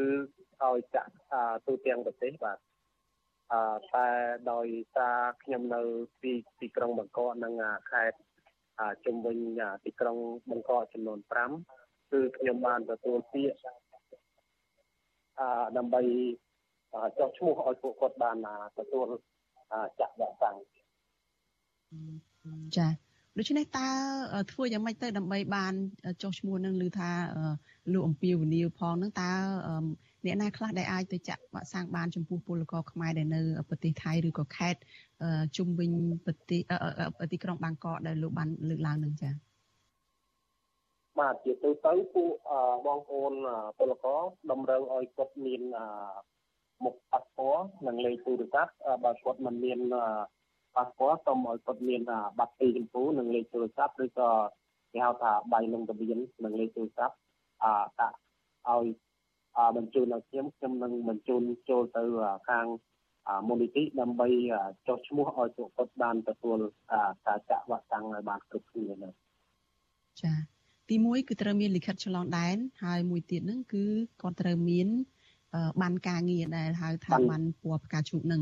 [0.62, 1.12] ឲ្យចាក់
[1.66, 2.58] ទូទាំងប្រទេសបាទ
[3.54, 3.62] អឺ
[3.94, 4.08] តែ
[4.52, 5.82] ដោយសារខ្ញុំនៅ
[6.24, 7.54] ទីទីក្រុងបង្កកនិង
[7.92, 8.18] ខេត្ត
[9.06, 9.38] ជំវិញ
[9.86, 10.18] ទីក្រុង
[10.52, 11.20] បង្កកចំនួន
[11.66, 13.60] 5គឺខ្ញុំបានទទួលពាក្យ
[15.40, 16.02] អឺដើម្បី
[17.20, 18.38] ចុះឈ្មោះឲ្យពួកគាត់បាន
[18.80, 19.08] ទទួល
[20.00, 20.56] ចាក់វ៉ាក់សាំង
[22.78, 22.88] ចា
[23.38, 23.88] ដូច្នេះតើ
[24.52, 25.74] ធ្វើយ៉ាងម៉េចទៅដើម្បីបាន
[26.22, 27.12] ចុះឈ្មោះនឹងឮថា
[27.94, 29.32] លោកអំពីវនីវផងនឹងតើ
[30.26, 34.80] អ្នកណាខ្លះដែលអាចទៅចាក់វ៉ាក់សាំងបានចំពោះពលករខ្មែរដែលនៅប្រទេសថៃឬក៏ខេត្ត
[35.58, 35.92] ជុំវិញ
[36.26, 36.62] ប្រទេស
[37.32, 39.34] ទីក្រុងបាងកកដែលលោកបានលើកឡើងនឹងចា៎
[41.20, 42.32] បាទជាទូទៅពួក
[42.88, 43.34] បងប្អូន
[43.78, 45.62] ពលករតម្រូវឲ្យគាត់មាន
[46.84, 48.72] មុខប៉ាសពតនិងលេខទូរស័ព្ទ
[49.04, 49.80] បើគាត់មិនមាន
[50.76, 52.02] ប៉ាសពតសូមឲ្យគាត់មាន
[52.40, 54.30] ប័ណ្ណទីចម្ពូនិងលេខទូរស័ព្ទឬក៏
[54.94, 57.16] គេហៅថាប័ណ្ណលងទ្វាននិងលេខទូរស័ព្ទ
[57.64, 57.66] អ
[58.00, 58.18] ដាក់
[58.70, 58.86] ឲ្យ
[59.78, 62.04] បញ្ជូនដល់ខ្ញុំខ្ញុំនឹងបញ្ជូនចូលទៅ
[62.50, 62.66] ខាង
[63.48, 64.28] មូលនិធិដើម្បី
[64.88, 66.58] ចុះឈ្មោះឲ្យពួកគាត់បានទទួល
[67.28, 69.10] ការចាក់វ៉ាក់សាំងឲ្យបានគ្រប់គ្នាណា
[70.22, 70.34] ចា
[70.90, 73.84] ទី1គឺត្រូវមានលិខិតឆ្លងដែនហើយមួយទៀតហ្នឹងគឺ
[74.22, 74.88] គាត់ត្រូវមាន
[75.82, 78.42] បានការងារដែលហៅថាបានពណ៌ផ្កាឈូកនឹង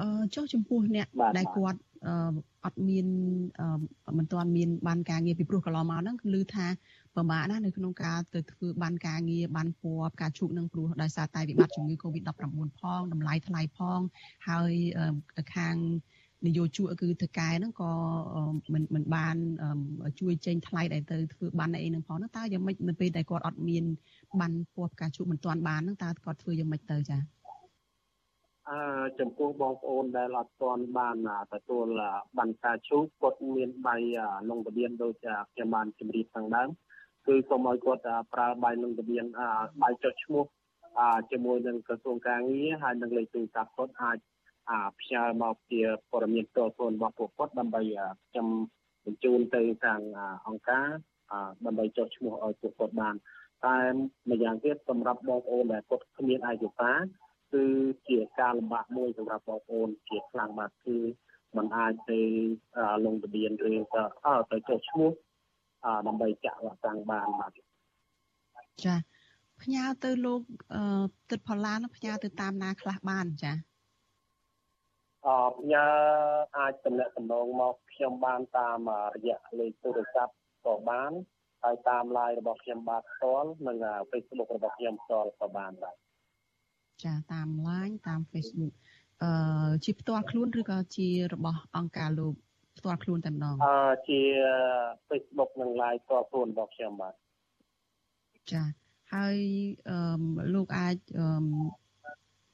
[0.00, 1.06] អឺចុះចំពោះអ្នក
[1.36, 1.80] ដែលគាត់
[2.64, 3.06] អត់មាន
[4.18, 6.66] មិនទាន់មានបានការងារពីព្រោះកន្លងមកហ្នឹងគឺថា
[7.16, 12.30] ពិបាកណាស់នៅក្នុងការទៅធ្វើបានការងារបានពណ៌ផ្កាឈូកនឹងព្រោះដោយសារតែវិបត្តិជំងឺ Covid-19
[12.80, 14.00] ផងតម្លៃថ្លៃផង
[14.48, 14.72] ហើយ
[15.56, 15.76] ខាង
[16.46, 17.90] នយោជកគឺតកែហ្នឹងក៏
[18.72, 19.36] មិនមិនបាន
[20.20, 23.84] ជួយចេញថ្លៃដែលទៅធ្វើបានអីហ្នឹងផងហ្នឹងតើយ៉ាងម៉េចនៅពេលដែលគាត់អត់មាន
[24.40, 27.22] បានពណ៌ផ្កាឈូកមិនទាន់បានហ្នឹងតើគាត់ធ្វើយ៉ាងម៉េចទៅចា៎
[28.70, 28.80] អឺ
[29.18, 31.16] ចំពោះបងប្អូនដែលអត់ទាន់បាន
[31.54, 31.86] ទទួល
[32.38, 34.00] បានការឈូកគាត់មានប័យ
[34.48, 35.14] លងទ្បៀនដូច
[35.52, 36.68] ខ្ញុំបានជម្រាបខាងដើម
[37.28, 38.02] គឺសូមឲ្យគាត់
[38.34, 39.24] ប្រើប័យលងទ្បៀន
[39.82, 40.44] ប័យចុះឈ្មោះ
[41.30, 44.18] ជាមួយនឹងក្រសួងការងារហើយនឹងលេខទូរស័ព្ទគាត់អាច
[45.00, 47.82] ផ្ញើមកជាព័ត៌មានផ្ទាល់ខ្លួនរបស់ពួកគាត់ដើម្បី
[48.30, 48.46] ខ្ញុំ
[49.04, 50.00] បញ្ជូនទៅខាង
[50.46, 50.88] អង្គការ
[51.66, 53.14] ដើម្បីចុះឈ្មោះឲ្យពួកគាត់បាន
[53.66, 53.78] តែ
[54.30, 56.98] ម្យ៉ាងទៀតសម្រាប់បងប្អូនដែលគាត់គ្មានឯកសារ
[57.52, 57.64] គឺ
[58.08, 60.96] ជាការលំបាកមួយសម្រាប់បងប្អូនជាខ្លាំងបាទគឺ
[61.56, 62.20] มันអាចទៅ
[63.04, 64.04] លងទ្បៀនឬក៏
[64.50, 65.10] ទៅចុះឈ្មោះ
[66.06, 67.52] ដើម្បីចាក់វ៉ាក់សាំងបានបាទ
[68.84, 68.94] ចា
[69.62, 70.40] ផ្ញើទៅលោក
[71.30, 73.52] ទឹក ផល្លានោះផ្ញើទៅតាមណាខ្លះបានចា
[75.26, 75.86] អផ្ញើ
[76.58, 78.78] អាចតំណែងតំណងមកខ្ញុំបានតាម
[79.14, 81.12] រយៈលេខទូរស័ព្ទក៏បាន
[81.62, 83.76] ហើយតាម LINE របស់ខ្ញុំបាទផ្ទាល់និង
[84.10, 85.96] Facebook របស់ខ្ញុំផ្ទាល់ក៏បានដែរ
[87.04, 88.74] ចាតាម LINE តាម Facebook
[89.22, 92.34] អឺជាផ្ទាល់ខ្លួនឬក៏ជារបស់អង្គការលោក
[92.78, 93.76] ផ្ទាល់ខ្លួនតែម្ដងអឺ
[94.08, 94.20] ជា
[95.08, 97.14] Facebook និង LINE ផ្ទាល់ខ្លួនរបស់ខ្ញុំបាទ
[98.52, 98.62] ចា
[99.14, 99.36] ហើយ
[99.90, 99.98] អឺ
[100.54, 101.26] លោកអាចអឺ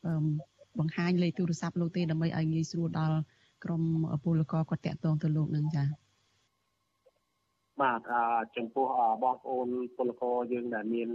[0.07, 0.25] អឺ
[0.79, 3.19] បង្ហាញលេខទូរស័ព្ទលោកទេដើម្បីឲ្យងាយស្រួលដល់
[3.65, 3.83] ក្រុម
[4.25, 5.85] ពលករគាត់តាក់ទងទៅលោកនឹងចា
[7.83, 8.15] បាទអ
[8.57, 8.87] ចំពោះ
[9.23, 11.09] បងប្អូនពលករយើងដែលមាន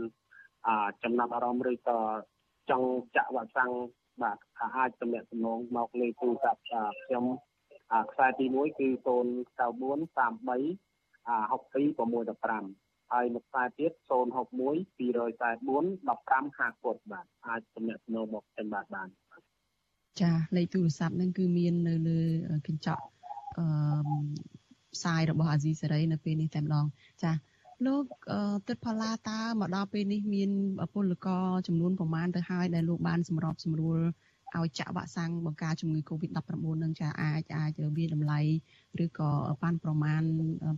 [1.04, 2.00] ចំណាប់អារម្មណ៍ឬក៏
[2.70, 3.72] ចង់ចាក់វ៉ាក់សាំង
[4.24, 4.38] បាទ
[4.78, 6.62] អាចទំនាក់ទំនងមកលេខទូរស័ព្ទ
[7.06, 7.26] ខ្ញុំ
[8.12, 10.62] ខ្សែទី1គឺ094 33
[11.28, 14.14] 62 615ហើយមួយខ្សែទៀត061
[15.00, 15.00] 244
[16.08, 19.08] 15 50បាទអាចទំនាក់ទំនងមកខ្ញុំបាទបាន
[20.22, 22.20] ចាលេខទូរស័ព្ទហ្នឹងគឺមាននៅលើ
[22.68, 23.04] កញ្ចក់
[23.58, 23.66] អឺ
[24.96, 26.86] ផ្សាយរបស់អាស៊ីសេរីនៅពេលនេះតែម្ដង
[27.24, 27.32] ចា
[27.86, 28.06] លោក
[28.68, 30.50] ទឹកផល្លាតាមកដល់ពេលនេះមាន
[30.94, 34.00] ពលករចំនួនប្រមាណទៅហើយដែលលោកបានសម្របសម្រួល
[34.58, 36.42] ឲ្យចាក់វ៉ាក់សាំងបង្ការជំងឺ Covid-19
[36.84, 38.40] នឹងចាអាចអាចវាតម្លៃ
[39.04, 39.30] ឬក៏
[39.64, 40.22] បានប្រមាណ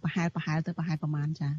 [0.03, 1.49] ប្រហែលប្រហែលទៅប្រហែលប្រមាណចា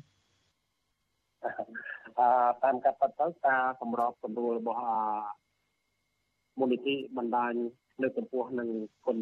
[2.18, 2.29] អឺ
[2.62, 4.81] តាមកាត់ទៅការសម្របសម្រួលរបស់
[6.59, 7.53] មូលនិធិបណ្ដាញ
[8.03, 8.68] លើកកម្ពស់និង
[9.07, 9.16] គុណ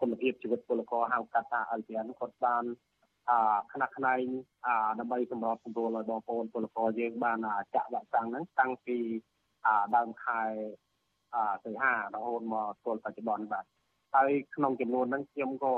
[0.00, 2.64] គុណភាពជីវិតពលករហៅកាត់ថា LPN គាត់បាន
[3.30, 4.22] អាខ្នះខ្នែង
[4.66, 7.38] អាដើម្បីសម្របសម្រួលឲ្យបងប្អូនពលករយើងបាន
[7.74, 8.98] ចាក់វ៉ាក់សាំងហ្នឹងតាំងពី
[9.66, 10.87] អាដើមខែអា
[11.64, 13.64] សីហារហូតមកទល់បច្ចុប្បន្នបាទ
[14.14, 15.74] ហើយក្នុងចំនួនហ្នឹងខ្ញុំក៏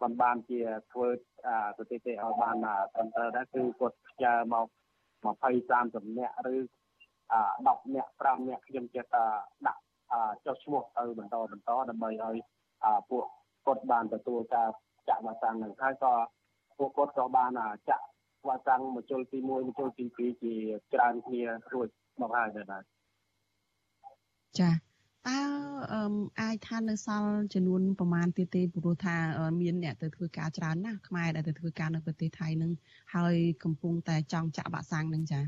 [0.00, 0.60] បានបានជា
[0.92, 1.08] ធ្វើ
[1.46, 2.56] អាស្ថិតិឲ្យបាន
[2.94, 4.66] ត្រឹមត្រូវដែរគឺគាត់ផ្ញើមក
[5.24, 5.26] 20
[5.70, 6.56] 30នាក់ឬ
[7.32, 9.24] អា10នាក់5នាក់ខ្ញុំចេះតែ
[9.66, 9.80] ដាក់
[10.44, 12.36] ចុះឈ្មោះទៅបន្តបន្តដើម្បីឲ្យ
[13.10, 13.24] ពួក
[13.66, 14.68] គាត់បានទទួលការ
[15.08, 16.12] ចាក់វ៉ាក់សាំងនឹងហើយក៏
[16.78, 17.50] ពួកគាត់ក៏បាន
[17.88, 18.04] ចាក់
[18.48, 20.54] វ៉ាក់សាំងមកជុលទី1មកជុលទី2ជា
[20.92, 21.88] ច្រើនគ្នារួច
[22.20, 22.82] មកហើយដែរ
[24.58, 25.38] ចាតើ
[25.92, 26.02] អឺ
[26.40, 29.16] អាចថានៅសល់ចំនួនប្រមាណទៀតទេព្រោះថា
[29.60, 32.70] មានអ្នកទៅធ្វើការច្រើនណាស់ខ្មែរដែលទៅធ្វើការនៅប្រទេសថៃនឹង
[33.14, 33.34] ហើយ
[33.64, 35.40] កំពុងតែចង់ចាក់វ៉ាក់សាំងនឹងចា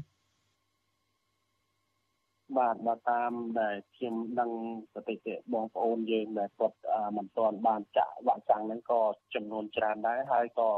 [2.59, 4.51] បាទបើតាមដែលខ្ញុំដឹង
[4.93, 6.79] ប្រតិទិបងប្អូនយើងដែលគាត់
[7.17, 9.01] មិនទាន់បានចាក់វ៉ាក់សាំងហ្នឹងក៏
[9.35, 10.71] ចំនួនច្រើនដែរហើយក៏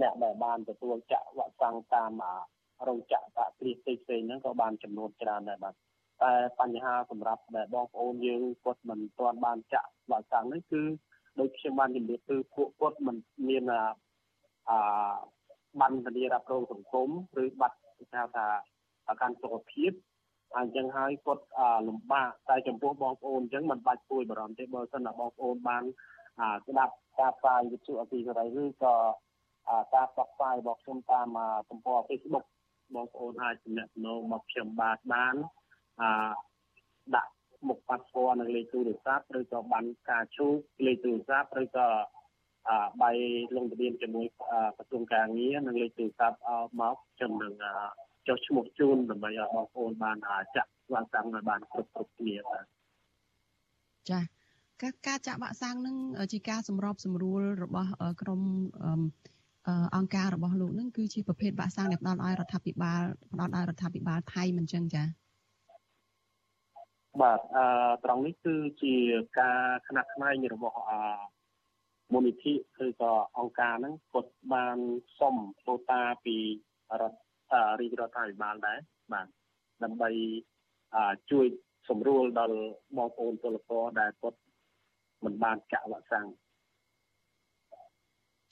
[0.00, 2.10] អ្នកដែលបានទទួលចាក់វ៉ាក់សាំងតាម
[2.86, 5.74] រោងចក្រតាគ្រីផ្សេងផ្សេងហ្នឹងក៏បានចំនួនច្រើនដែរបាទ
[6.22, 10.82] តែបញ្ហាសម្រាប់ដែលបងប្អូនយើងគាត់មិនទាន់បានចាក់វ៉ាក់សាំងនេះគឺ
[11.38, 13.16] ដូចខ្ញុំបានជម្រាបគឺពួកគាត់មិន
[13.48, 13.62] មាន
[14.70, 15.16] អា
[15.80, 17.08] បានធានារ៉ាប់រងសង្គម
[17.44, 18.46] ឬបាត់គេហៅថា
[19.06, 19.92] ប្រកាន់សុខភាព
[20.56, 21.44] អញ្ចឹងហើយគាត់
[21.88, 25.84] លំបាកតែចំពោះបងប្អូនអញ្ចឹងមិនបាច់ពួយបារម្ភទេបើសិនតែបងប្អូនបាន
[26.66, 28.94] ស្ដាប់ការផ្សាយវិទ្យុអភិសេរីឬក៏
[29.94, 31.26] ការផ្សព្វផ្សាយរបស់ខ្ញុំតាម
[31.70, 32.46] ទំព័រ Facebook
[32.94, 35.34] បងប្អូនអាចទំនាក់ទំនងមកខ្ញុំបាទបាន
[36.00, 36.10] អឺ
[37.16, 37.32] ដាក់
[37.68, 40.56] មុខប៉ាសពតនិងលេខទូរស័ព្ទឬក៏បានការជូក
[40.86, 41.86] លេខទូរស័ព្ទឬក៏
[42.68, 43.10] អឺបៃ
[43.56, 46.38] លងទ្រានជាមួយក្រសួងការងារនិងលេខទូរស័ព្ទ
[46.80, 47.54] មកខ្ញុំនឹង
[48.28, 50.16] ចុះឈ្មោះជូនដើម្បីឲ្យបងប្អូនបាន
[50.56, 52.64] ចាក់វ៉ាក់សាំងឲ្យបានគ្រប់គ្រប់គ្នាបាទ
[54.10, 54.20] ចា
[54.82, 55.96] ការការចាក់វ៉ាក់សាំងនឹង
[56.32, 57.90] ជាការសម្របសម្រួលរបស់
[58.22, 58.42] ក្រម
[59.96, 65.02] អង្គការរបស់លោកនឹងគឺជាប្រភេទវ៉ាក់សាំងដែលផ្ដល់ឲ្យរដ្ឋាភិបាលផ្ដល់ឲ្យរដ្ឋាភិបាលថៃមិនចឹងចា
[67.22, 67.64] បាទអឺ
[68.04, 68.94] ត្រង់នេះគឺជា
[69.40, 70.90] ការខ្នះខ្នែងរបស់អ
[72.12, 72.52] មូលនិធិ
[72.86, 74.78] ឬក៏អង្គការហ្នឹងគាត់បាន
[75.20, 76.36] សុំពោតាពី
[77.00, 78.78] រដ្ឋរាជរដ្ឋាភិបាលដែរ
[79.12, 79.26] បាទ
[79.84, 80.10] ដើម្បី
[81.30, 81.46] ជួយ
[81.88, 82.58] សម្រួលដល់
[82.96, 84.38] បងប្អូនពលករដែលគាត់
[85.24, 86.26] មិនបានចាក់វ៉ាក់សាំង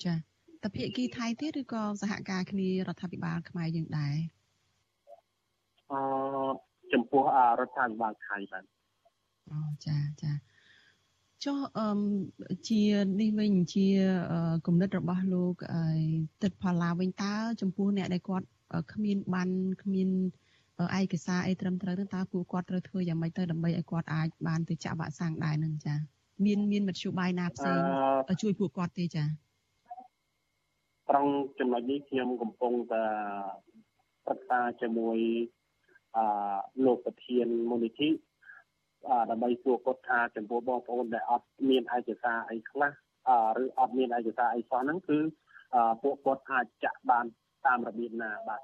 [0.04, 0.14] ចា
[0.62, 4.16] តភាគីថៃទេឬក៏សហការគ្នារដ្ឋាភិបាលខ្មែរយើងដែរ
[5.92, 6.00] អឺ
[6.92, 7.22] ចំពោះ
[7.60, 8.64] រដ្ឋាភិបាលថៃបាទ
[9.52, 10.32] អូចាចា
[11.44, 11.88] ចុះអឺ
[12.68, 12.82] ជា
[13.20, 13.86] នេះវិញជា
[14.66, 15.54] គំនិតរបស់លោក
[16.42, 18.46] ទឹកផល្លាវិញតើចំពោះអ្នកដែលគាត់
[18.92, 19.48] គ្មានបាន
[19.82, 20.08] គ្មាន
[20.98, 25.94] ឯកសារអីត្រឹមត្រូវនឹងតើពួកគាត់ត្រូវធ្វើយ៉ាងម៉េចទៅដើម្បីឲ្យគាត់អាចបានទៅចាក់វ៉ាក់សាំងដែរនឹងចា
[26.44, 27.78] មានមានមធ្យោបាយណាផ្សេង
[28.42, 29.24] ជួយពួកគាត់ទេចា
[31.08, 33.04] ត្រង់ចំណុចនេះខ្ញុំកំពុងតែ
[34.26, 35.18] ប្រឹក្សាជាមួយ
[36.16, 36.26] អឺ
[36.84, 38.08] លោកប្រធានមូលនិធិ
[39.30, 42.92] ដើម្បីសួរគាត់ថាចំពោះបងប្អូនដែលអត់មានឯកសារអីខ្លះ
[43.62, 45.18] ឬអត់មានឯកសារអីសោះហ្នឹងគឺ
[46.02, 47.26] ពួកគាត់អាចចាក់បាន
[47.66, 48.60] តាមរបៀបណាបាទ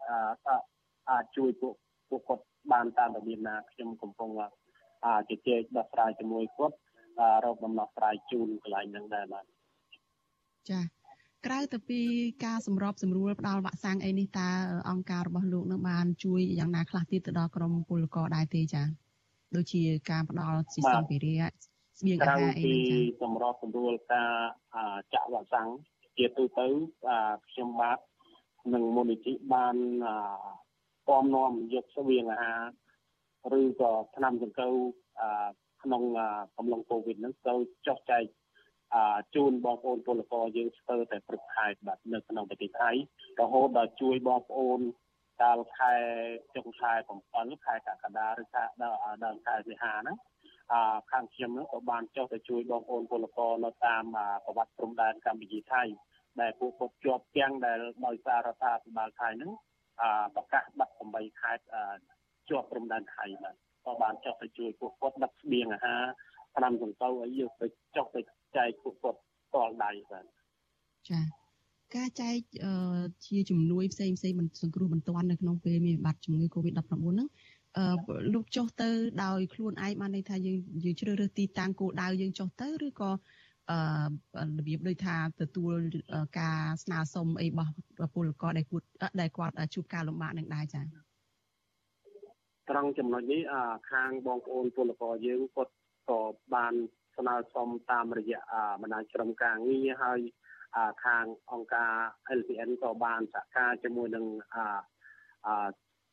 [1.11, 1.75] អាចជួយពួក
[2.09, 4.31] ពួកគាត់បានតាមរបៀបណាខ្ញុំកំពុង
[5.31, 6.77] ជជែកដោះស្រាយជាមួយគាត់
[7.45, 9.45] រកដំណោះស្រាយជូនកន្លែងហ្នឹងដែរបាទ
[10.71, 10.81] ចា
[11.47, 12.01] ក្រៅទៅពី
[12.45, 14.49] ការសម្របសម្រួលផ្ដល់វ៉ាក់សាំងអីនេះតើ
[14.91, 18.83] អង្គការរបស់លោកនឹងបានជួយយ៉ាងណាខ្លះទៀតទៅដល់ក្រុមពលករដែរទេចា
[19.57, 21.49] ដូចជាការផ្ដល់ស៊ីសំភារៈ
[21.99, 24.33] ស្បៀងអាហារអីហ្នឹងចាសម្របសម្រួលការ
[25.15, 25.69] ចាក់វ៉ាក់សាំង
[26.19, 26.67] ជាទូទៅ
[27.49, 27.99] ខ្ញុំបាទ
[28.75, 29.77] និងមូលនិធិបាន
[31.07, 32.55] ពំនាំយកស្បៀងអាហា
[33.53, 34.75] រឬក៏ថ្នាំសង្កូវ
[35.83, 36.03] ក្នុង
[36.57, 37.55] កំឡុងកូវីដហ្នឹងទៅ
[37.87, 38.25] ចុះចែក
[39.35, 42.91] ជូនបងប្អូនពលករយើងស្ទើរតែព្រឹកខែបាទនៅក្នុងប្រទេសថៃ
[43.41, 44.81] រហូតដល់ជួយបងប្អូន
[45.43, 45.93] កាលខែ
[46.57, 46.93] ចុងខែ
[47.29, 48.63] 7ខែកក្កដាឬខែ
[49.25, 50.17] ដល់ខែសីហាហ្នឹង
[50.73, 50.75] អ
[51.11, 54.05] ខាងខ្ញុំហ្នឹងក៏បានចុះទៅជួយបងប្អូនពលករនៅតាម
[54.45, 55.83] ប្រវត្តិព្រំដែនកម្ពុជាថៃ
[56.41, 59.51] ដែលពួកគាត់ជាប់ទាំងដែលដោយសាររដ្ឋាភិបាលថៃហ្នឹង
[60.35, 61.65] ប្រកាសបាត់8ខេត្ត
[62.49, 63.55] ជាប់ព្រំដែនថៃបាទ
[63.87, 66.03] ក៏បានចុះទៅជួយពួកគាត់ដឹកស្បៀងអាហារ
[66.55, 68.21] ឆ្នាំសង្កូវឲ្យយកទៅចុះទៅ
[68.57, 69.19] ចែកពួកគាត់
[69.55, 70.25] តលដៃបាទ
[71.11, 71.21] ចា
[71.97, 72.39] ការចែក
[73.27, 77.29] ជាជំនួយផ្សេងផ្សេងសង្គ្រោះបន្ទាន់នៅក្នុងពេលមានវិបត្តិជំងឺ Covid-19 ហ្នឹង
[77.79, 77.85] អឺ
[78.35, 78.91] លោកចុះទៅ
[79.25, 83.11] ដោយខ្លួនឯងបានន័យថាយើងយើងជ្រើសរើសទីតាំងគោលដៅយើងចុះទៅឬក៏
[83.71, 85.75] អឺរបៀបដូចថាទទួល
[86.41, 87.73] ការស្នើសុំអីរបស់
[88.15, 88.87] ពលករដែលគាត់
[89.21, 90.85] ដែលគាត់ជួបការលំបាកនឹងដែរចា៎
[92.71, 93.41] ត្រង់ចំណុចនេះ
[93.91, 95.73] ខាងបងប្អូនពលករយើងគាត់
[96.09, 96.21] ក៏
[96.55, 96.75] បាន
[97.17, 98.41] ស្នើសុំតាមរយៈ
[98.83, 100.21] បណ្ដាញក្រុមការងារហើយ
[101.05, 101.93] ខាងអង្គការ
[102.39, 104.27] LPN ក៏បានសហការជាមួយនឹង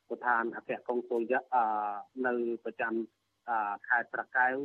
[0.10, 1.22] ប្រធានអគ្គកុងស៊ុល
[2.28, 2.34] នៅ
[2.66, 2.94] ប្រចាំ
[3.88, 4.56] ខេត្តប្រកែវ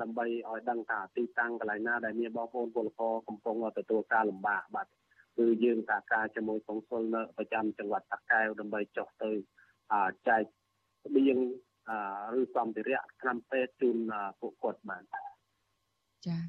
[0.00, 4.86] ដើម្បីឲ្យដឹងថាទីតាំងកន្លែងណាដែលមានបងប្អូនពលករកំពុងទទួលការលំបាកបាទ
[5.38, 9.30] គឺយើងសហការជាមួយកុងស៊ុលនៅប្រចាំចង្វាត់តាកែវដើម្បីចុះទៅ
[10.28, 10.42] ចែក
[11.04, 11.38] ស្បៀង
[12.38, 13.96] ឬសម្ភារៈថ្នាំពេទ្យជូន
[14.40, 15.04] ពួកគាត់បាទ
[16.26, 16.42] ចា៎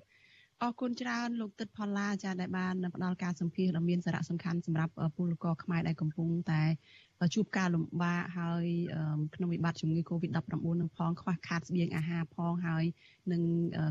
[0.64, 6.64] អរគុណច្រើនលោកទឹកផល្លាចាដែលបានផ្ដល់ការសម្ភាសដ៏មានសារៈសំខាន់សម្រាប់ពលករខ្មែរដែលកំពុងតែ
[7.36, 8.66] ជួបការលំបាកហើយ
[9.36, 12.86] ក្នុងវិបត្តិជំងឺ Covid-19 នឹងផងខ្វះខាតស្បៀងអាហារផងហើយ
[13.32, 13.42] នឹង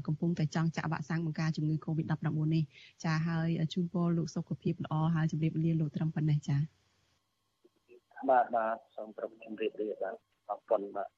[0.07, 2.65] កំពុងតែចង់ចាក់វ៉ាក់សាំងបង្ការជំងឺ Covid-19 នេះ
[3.05, 6.57] ចាហើយជូនពរលោកសុខភាពល្អហើយជម្រាបលាលោកត្រឹមប៉ុណ្ណេះចា
[8.31, 10.17] បាទបាទសូមប្រមានរៀបរៀបបាទ
[10.51, 11.09] អរគុណបាទ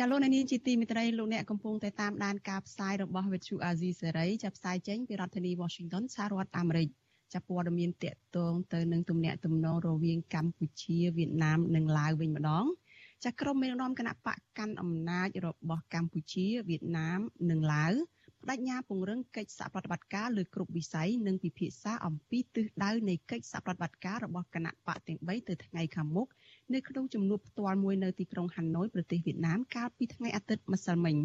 [0.00, 6.88] ចាលោកនានីជាទីមេត្រីលោកអ្នកកំពុងតែតាមដានការផ្សាយរបស់ Vithu Azizi សេរីចាប់ផ្សាយចេញពីរដ្ឋធានី Washington សហរដ្ឋអាមេរិក
[7.32, 12.64] ចាប់ព័ត៌មានតកតងទៅនឹងទំនាក់ទំនងរវាងកម្ពុជាវៀតណាមនិងឡាវវិញម្ដង
[13.24, 17.92] ចាក្រុមមេដឹកនាំគណៈបកកាន់អំណាចរបស់កម្ពុជាវៀតណាមនិងឡាវ
[18.42, 26.28] បដិញ្ញាពង្រឹងកិច្ចសហប្រតិបត្តិការលើគ្រប់វិស័យនិងពិភាក្សាអំពីទិសដៅនៃកិច្ចសហប្រតិបត្តិការរបស់គណៈបកទាំង3ទៅថ្ងៃខាងមុខ
[26.74, 31.16] នៅក្នុងជំនួបផ្ទាល់មួយនៅទីក្រុងហាណូយប្រទេសវៀតណាមកាលពីថ្ងៃអាទិត្យម្សិលមិញ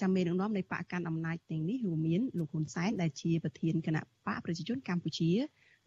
[0.00, 5.30] ចាំមេដឹកនាំនៃបកកាន់អំណាចទាំងនេះរួមមានលោកហ៊ុនសែនដែលជាប្រធានគណៈបកប្រជាជនកម្ពុជា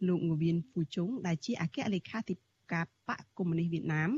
[0.08, 2.34] លោកងវៀនហ្វូជុងដែលជាអគ្គលេខាធិ
[2.72, 4.10] ការបកកុម្មុយនីសវៀតណាម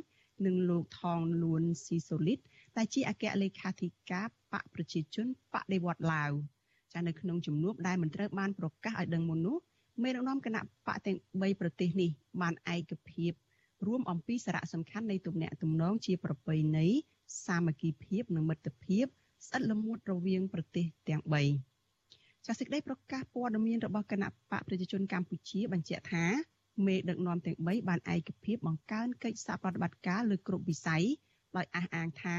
[0.47, 2.39] និងលោកថងលួនស៊ីសូលីត
[2.77, 6.33] ដែលជាអគ្គលេខាធិការបកប្រជាជនបដិវត្តឡាវ
[6.93, 9.57] ចានៅក្នុងជំនួបដែលមិនត្រូវបានប្រកាសឲ្យដឹងមុននោះ
[10.03, 12.11] មេដឹកនាំគណៈបកទាំង3ប្រទេសនេះ
[12.41, 13.33] បានឯកភាព
[13.87, 16.87] រួមអំពីសារៈសំខាន់នៃទំនាក់ទំនងជាប្រពៃណី
[17.47, 19.05] សាមគ្គីភាពនិងមិត្តភាព
[19.47, 21.23] ស្អិតល្មួតរវាងប្រទេសទាំង
[21.85, 26.27] 3ចាសសេចក្តីប្រកាសព័ត៌មានរបស់គណៈបកប្រជាជនកម្ពុជាបញ្ជាក់ថា
[26.87, 31.05] មេដឹកនាំទាំង3បានឯកភាពបង្កើនកិច្ចសហប្រតិបត្តិការលើគ្រប់វិស័យ
[31.57, 32.37] ដោយអះអាងថា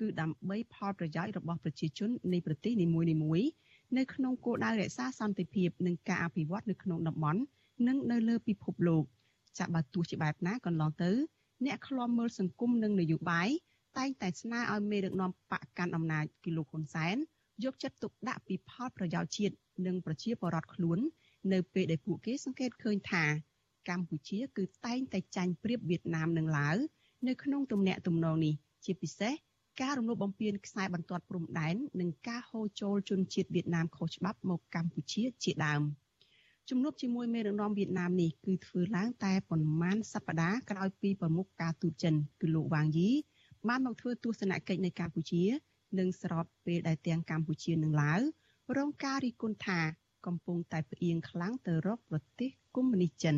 [0.00, 3.08] គឺដើម្បីផលប្រយោជន៍របស់ប្រជាជននៃប្រទេសនីមួយៗ
[3.98, 7.40] នៅក្នុងគោលដៅរក្សាសន្តិភាពនិងការអភិវឌ្ឍនៅក្នុងតំបន់
[7.86, 9.04] និងនៅលើពិភពលោក។
[9.58, 11.10] ចាក់បើទោះជាបែបណាកន្លងទៅ
[11.66, 13.48] អ្នកឃ្លាំមើលសង្គមនិងនយោបាយ
[13.98, 17.16] តែងតែស្នើឲ្យមេដឹកនាំបកកាន់អំណាចគឺលោកហ៊ុនសែន
[17.64, 19.54] យកចិត្តទុកដាក់ពីផលប្រយោជន៍ជាតិ
[19.86, 20.98] និងប្រជាពលរដ្ឋខ្លួន
[21.52, 23.24] នៅពេលដែលពួកគេសង្កេតឃើញថា
[23.88, 26.76] កម្ពុជាគឺតែងតែចាញ់ប្រៀបវៀតណាមនិងឡាវ
[27.26, 29.32] នៅក្នុងទំនាក់ទំនងនេះជាពិសេស
[29.82, 35.82] ការរំលោភបំពានខ្សែបន្ទាត់ព្រំដែននិងការហូរចូលជនជាតិវៀតណាមខុសច្បាប់មកកម្ពុជាជាដើម។
[36.70, 43.10] ជំនួបជាមួយមេដឹកនាំវៀតណាមនេះគឺធ្វើឡើងតែប៉ុន្មានសប្តាហ៍ក្រោយពីប្រមុខការទូតចិនគឺលោកវ៉ាងយី
[43.68, 45.44] បានមកធ្វើទស្សនកិច្ចនៅកម្ពុជា
[45.98, 48.20] និងស្របពេលដែលទាំងកម្ពុជានិងឡាវ
[48.76, 49.80] រងការរិះគន់ថា
[50.26, 53.36] កំពុងតែផ្អៀងខ្លាំងទៅរកប្រទេសកុម្មុយនីសចិន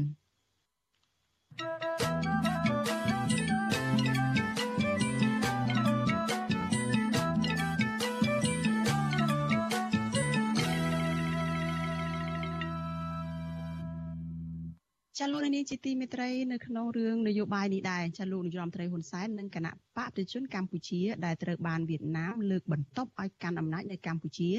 [15.25, 24.51] ចាលោកនាងជាទីមេត្រីនៅក្នុងរឿងនយោបាយនេះដែរចាលោកនាយរដ្ឋមន្ត្រីហ៊ុនសែននិងគណៈបកប្រជាជនកម្ពុជាដែលត្រូវបានវៀតណាមលើកបន្ទប់ឲ្យកាន់អំណាចនៅកម្ពុជា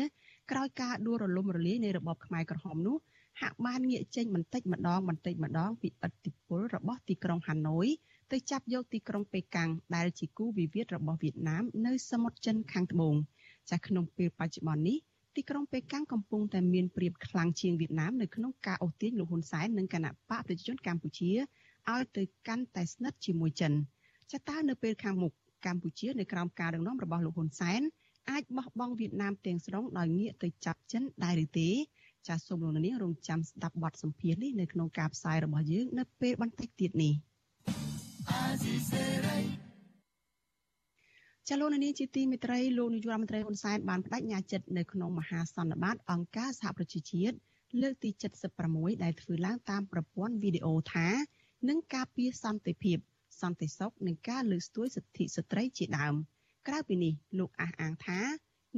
[0.51, 2.97] ក្រោយការដួលរលំរលាយនៃរបបខ្មែរក្រហមនោះ
[3.41, 7.87] ហាក់បានងាកចេញបន្តិចម្ដងបន្តិចម្ដងពីឥទ្ធិពលរបស់ទីក្រុងហាណូយ
[8.31, 13.15] ទៅចាប់យកទីក្រុងប៉េកាំងដែលជាគូវិវាទរបស់វៀតណាមនៅសមុទ្រចិនខាងត្បូង
[13.71, 14.97] ចាក្នុងពេលបច្ចុប្បន្ននេះ
[15.35, 21.31] ទីក្រុងប៉េកាំងកំពុងតែមានព្រៀបខ្លាំងជាងវៀតណាមនៅក្នុងការអូសទាញលោកហ៊ុនសែននិងគណៈបកប្រជាជនកម្ពុជា
[21.91, 23.73] ឲ្យទៅកាន់តែស្និទ្ធជាមួយចិន
[24.31, 25.31] ចតានៅពេលខាងមុខ
[25.65, 27.81] កម្ពុជានៅក្រោមការដឹកនាំរបស់លោកហ៊ុនសែន
[28.31, 31.69] អាចបោះបង់វៀតណាមទាំងស្រុងដោយងាកទៅចាប់ចិនដែរឬទេ
[32.27, 37.13] ចាសសូមលោកនាងរងចាំស្ដាប់បទសម្ភាសន៍នេះនៅក្នុងការផ្សាយរបស់យើងនៅពេលបន្តិចទៀតនេះ
[38.29, 39.62] អាស៊ីសេរី
[41.49, 47.35] ចលនានេះជាទីមេត្រីលោកនាយករដ្ឋមន្ត្រីហ៊ុនសែនបានបដិញ្ញាចិត្តនៅក្នុងមហាសន្និបាតអង្គការសហប្រជាជាតិ
[47.81, 48.09] លើកទី
[48.57, 51.07] 76ដែលធ្វើឡើងតាមប្រព័ន្ធវីដេអូថា
[51.69, 52.97] នឹងការពារសន្តិភាព
[53.41, 56.15] សន្តិសុខនិងការលើកស្ទួយសិទ្ធិស្ត្រីជាដើម
[56.67, 58.21] ក្រៅពីនេះលោកអះអាងថា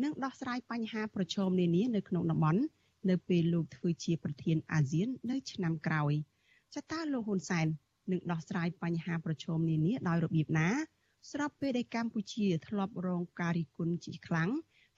[0.04, 2.62] នឹងដោះស្រាយបញ្ហាប្រឈមនានានៅក្នុងតំបន់
[3.10, 6.14] នៅពេលលោកធ្វើជាប្រធានអាស៊ាននៅឆ្នាំក្រោយ
[6.76, 7.68] ចតាលោកហ៊ុនសែន
[8.12, 10.70] នឹងដោះស្រាយបញ្ហាប្រឈមនានាដោយរបៀបណា
[11.32, 14.50] ស្របពេលដែលកម្ពុជាធ្លាប់រងការរិះគន់ជាខ្លាំង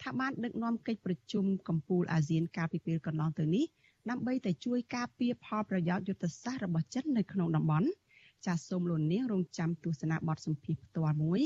[0.04, 3.66] ថាបានដឹកនាំកិច្ចប្រជុំកម្ពុជាអាស៊ានកាលពីពេលកន្លងទៅនេះ
[4.10, 7.90] ដើម្បីតែជួយការពារផលប្រយោជន៍យុទ្ធសាស្ត្ររបស់ចិននៅក្នុងតំបន់
[8.46, 11.42] ចាសសូមលោកនាងរងចាំទស្សនាបទសម្ភាសន៍ផ្ទាល់មួយ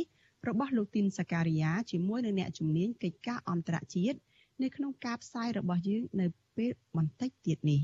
[0.48, 4.18] របស់លោកទីនសាការីយ៉ាជាមួយនឹងអ្នកជំនាញកិច្ចការអន្តរជាតិ
[4.62, 6.26] នៅក្នុងការផ្សាយរបស់យើងនៅ
[6.58, 7.82] ពេលបន្តិចទៀតនេះ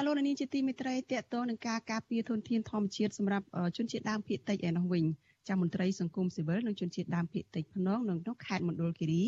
[0.00, 3.46] ចាលោកនាងជាទីមេត្រីតកតងនឹងការការពារធនធានធម្មជាតិសម្រាប់
[3.76, 5.04] ជនជាតិដើមភាគតិចឯនោះវិញ
[5.48, 9.24] ចាមន្ត្រីសង្គមស៊ីវិលនិងជនជាតិដើមភាគតិចភ្នងនៅក្នុងខេត្តមណ្ឌលគិរី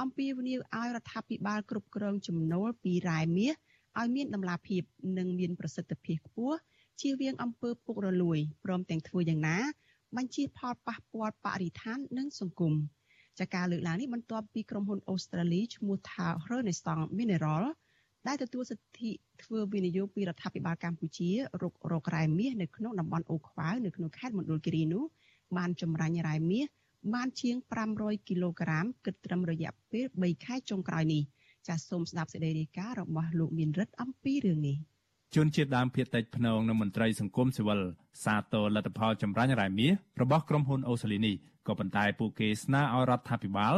[0.00, 3.52] អំពាវនាវឲ្យរដ្ឋាភិបាលគ្រប់គ្រងចំណូលពីរ៉ែមាស
[3.98, 4.82] ឲ្យមានតម្លាភាព
[5.18, 6.56] និងមានប្រសិទ្ធភាពខ្ពស់
[7.00, 9.58] ជៀសវាងអំពើពុករលួយព្រមទាំងធ្វើយ៉ាងណា
[10.16, 12.74] បញ្ជាផលប៉ះពាល់បរិស្ថាននិងសង្គម
[13.38, 17.64] ចាការលើកឡើងនេះបន្ទាប់ពីក្រុមហ៊ុនអូស្ត្រាលីឈ្មោះថា Renaissance Mineral
[18.28, 19.10] ដែលទទួលសិទ្ធិ
[19.42, 21.30] ធ្វើវិនិយោគពីរដ្ឋាភិបាលកម្ពុជា
[21.62, 25.04] រករករ៉ែមាសនៅក្នុងតំបន់អូខ្វាវនៅក្នុងខេត្តមណ្ឌលគិរីនោះ
[25.56, 26.66] បានចម្រាញ់រ៉ែមាស
[27.14, 27.56] បានជាង
[27.92, 31.22] 500គីឡូក្រាមគិតត្រឹមរយៈពេល3ខែចុងក្រោយនេះ
[31.68, 34.76] ចាសសូមស្ដាប់សេចក្តីរាយការណ៍របស់លោកមានរិទ្ធអំពីរឿងនេះ
[35.34, 37.80] ជនជាតិដើមភាគតិចភ្នងនិងមន្ត្រីសង្គមស៊ីវិល
[38.24, 41.34] សាទរលទ្ធផលចម្រាញ់រ៉ែមាសរបស់ក្រុមហ៊ុនអូស្ត្រាលីនេះ
[41.66, 43.74] ក៏ប៉ុន្តែពួកគេស្នើឲ្យរដ្ឋាភិបាល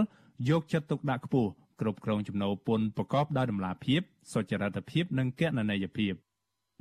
[0.49, 4.01] យកចិត្តទុកដាក់ខ្ពស់ គ្រប់គ្រងចំណូលពន្ធប្រកបដោយតម្លាភាព
[4.33, 6.15] សុចរិតភាពនិងគណនេយ្យភាព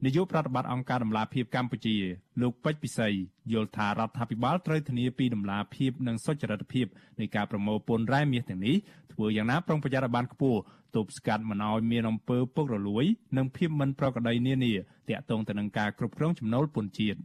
[0.06, 1.96] នាយកប្រតិបត្តិអង្គការដំឡាភិបកម្ពុជា
[2.42, 3.10] លោកពេជ្រពិសី
[3.54, 6.86] យល់ថារដ្ឋាភិបាលត្រូវធានាពីដំឡាភិបនិងសុចរិតភាព
[7.20, 8.76] នៃការប្រមូលពន្ធរ៉ែមាសទាំងនេះ
[9.14, 10.60] ធ្វើយ៉ាងណាប្រុងប្រយ័ត្នឲ្យបានខ្ពស់
[10.96, 13.06] ទប់ស្កាត់មិនឲ្យមានអំពើពុករលួយ
[13.38, 14.74] និងភាពមិនប្រក្រតីនានា
[15.10, 17.20] ទាក់ទងទៅនឹងការគ្រប់គ្រងចំណូលពន្ធជាតិ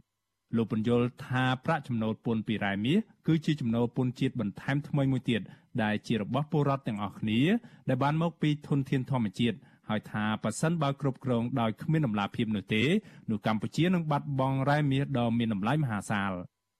[0.55, 2.97] លោកបញ្យល់ថាប្រាក់ចំណូលពន្ធពីរ៉ែមាស
[3.27, 5.41] គឺជាចំណូលពន្ធជាតិបន្ថែមថ្មីមួយទៀត
[5.83, 7.41] ដែលជារបស់ពលរដ្ឋទាំងអស់គ្នា
[7.89, 9.57] ដែលបានមកពីធនធានធម្មជាតិ
[9.89, 12.83] ហើយថាប៉ះសិនបើគ្រប់គ្រងដោយគ្មានដំណាភាពនោះទេ
[13.31, 16.31] នោះកម្ពុជានឹងបាត់បង់រ៉ែមាសដ៏មានតម្លៃមហាសាល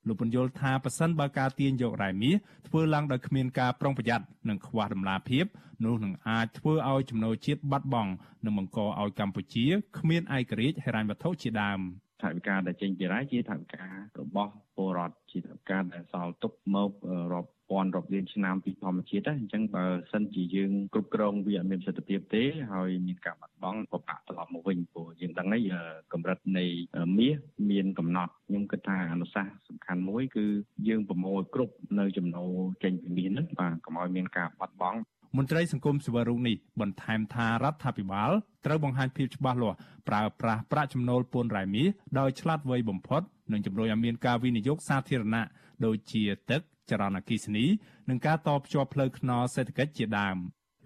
[0.06, 2.34] លោកបញ្យល់ថាប៉ះសិនបើការទាញយករ៉ែមាស
[2.68, 5.44] ធ្វើឡើងដោយគ្មានការប្រុងប្រយ័ត្ននិងខ្វះដំណាភាព
[5.84, 8.10] នោះនឹងអាចធ្វើឲ្យចំណូលជាតិបាត់បង់
[8.44, 9.66] និងបង្កឲ្យកម្ពុជា
[9.98, 11.80] គ្មានឯករាជ្យហិរញ្ញវត្ថុជាដើម
[12.22, 16.90] ថវិកាដែលចេញពីរ៉ែជាថវិការបស់ពលរដ្ឋជាថវិកាដែលសល់ទុកមក
[17.32, 22.42] រាប់ ពាន់រាប់លានឆ្នាំពីធម្មជាតិហ្នឹងអញ្ចឹងបើសិនជាយើងគ្រប់គ្រងវាអត់មានប្រសិទ្ធភាពទេ
[22.72, 25.72] ហើយមានការបាត់បង់ក៏បាក់ត្រឡប់មកវិញព្រោះយើងដឹងហើយ
[26.12, 26.64] កម្រិតនៃ
[27.18, 27.36] មាស
[27.70, 30.46] មានកំណត់ខ្ញុំគិតថាអនុសាសន៍សំខាន់មួយគឺ
[30.88, 32.52] យើងប្រមូលគ្រប់នៅចំណូល
[32.84, 35.00] ចេញពីមាសហ្នឹងបាទកុំឲ្យមានការបាត់បង់
[35.36, 38.30] មន្ត្រីសង្គមសិវរុងនេះបន្ថែមថារដ្ឋាភិបាល
[38.66, 39.76] ត្រូវបង្ហាញភាពច្បាស់លាស់
[40.08, 41.88] ប្រើប្រាស់ប្រាក់ចំណូលពន្ធរ៉ែមាស
[42.18, 45.44] ដោយឆ្លាតវៃបំផុតនិងជំរុញឲ្យមានការវិនិយោគសាធារណៈ
[45.84, 46.60] ដូចជាទឹក
[46.90, 47.64] ចរន្តអគ្គិសនី
[48.08, 50.38] និងការតភ្ជាប់ផ្លូវថ្នល់សេដ្ឋកិច្ចជាដើម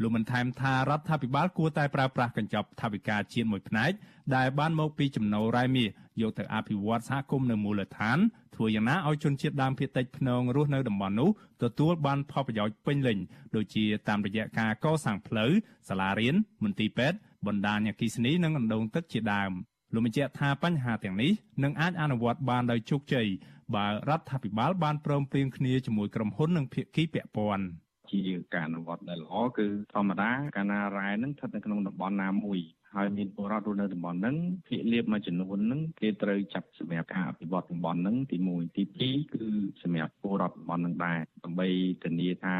[0.02, 3.92] លោកបានថែមថារដ្ឋាភិបាលគួរតែប្រើប្រាស់កញ្ចប់ថវិកាជាតិមួយផ្នែក
[4.36, 5.88] ដែលបានមកពីចំណូលរ៉ែមាស
[6.20, 8.18] យកទៅអភិវឌ្ឍសហគមន៍នៅមូលដ្ឋាន
[8.54, 11.30] ធ្វើយ៉ាងណាឲ្យជនជាតិដើមភាគតិចភ្នងរស់នៅតំបន់នោះ
[11.62, 13.18] ទទួលបានផលប្រយោជន៍ពេញលេញ
[13.54, 15.50] ដូចជាតាមរយៈការកសាងផ្លូវ
[15.88, 16.34] សាលារៀន
[16.64, 19.52] មន្ទីរពេទ្យបណ្ដាញអគ្គិសនីនិងអណ្ដូងទឹកជាដើម
[19.94, 21.32] លោកបញ្ជាក់ថាបញ្ហាទាំងនេះ
[21.64, 23.26] នឹងអាចអនុវត្តបានដោយជោគជ័យ
[23.74, 27.64] បើរដ្ឋាភិបាលបានព្រមព្រៀងគ្នាជាមួយក្រុមហ៊ុននិងភាគីពាក់ព័ន្ធ
[28.10, 28.20] ជា
[28.54, 32.60] ការអនុវត្តដែលល្អគឺធម្មតាកាលណារ៉ែនឹងស្ថិតនៅក្នុងតំបន់ណាមួយ
[32.94, 34.36] ហើយមានពលរដ្ឋរស់នៅតំបន់ហ្នឹង
[34.68, 39.44] ភាគលាបមួយចំនួនហ្នឹងគេត្រូវចាប់សម្រាប់ការអភិវឌ្ឍតំបន់ហ្នឹងទី1ទី2គឺ
[39.82, 41.68] សម្រាប់ពលរដ្ឋតំបន់ហ្នឹងដែរដើម្បី
[42.04, 42.56] ធានាថា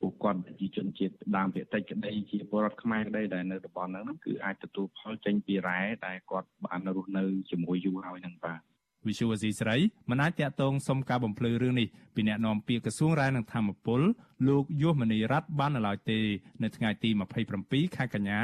[0.00, 8.60] ពួកគាត់ជាជនជាតិដើមភាគតិចក្តីជាពលរដ្ឋខ្មែរក្តីដែលនៅតំបន់ហ្នឹងគឺអាចទទួលផលចេញពីរ៉ែដែលគាត់បានរស់នៅជាមួយយូរហើយហ្នឹងបាទ
[9.08, 9.76] វិសុវអសីស្រី
[10.10, 14.00] មិនអាចតាក់ទងសុំការបំភ្លឺរឿងនេះពីអ្នកនាំពាក្យក្រសួងរាយនឹងធម្មពល
[14.48, 16.18] លោកយុសមនីរ័ត្នបាននៅឡើយទេ
[16.62, 17.10] នៅថ្ងៃទី
[17.52, 18.40] 27ខែកញ្ញា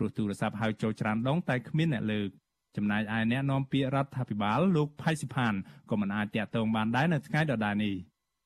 [0.00, 2.28] ព្រោះទូរស័ព្ទហៅចូលច្រើនដងតែគ្មានអ្នកលើក
[2.76, 5.54] ចំណែកឯអ្នកនាំពាក្យរដ្ឋាភិបាលលោកផៃសិផាន
[5.90, 7.94] ក៏មិនអាចតាក់ទងបានដែរនៅថ្ងៃដដែលនេះ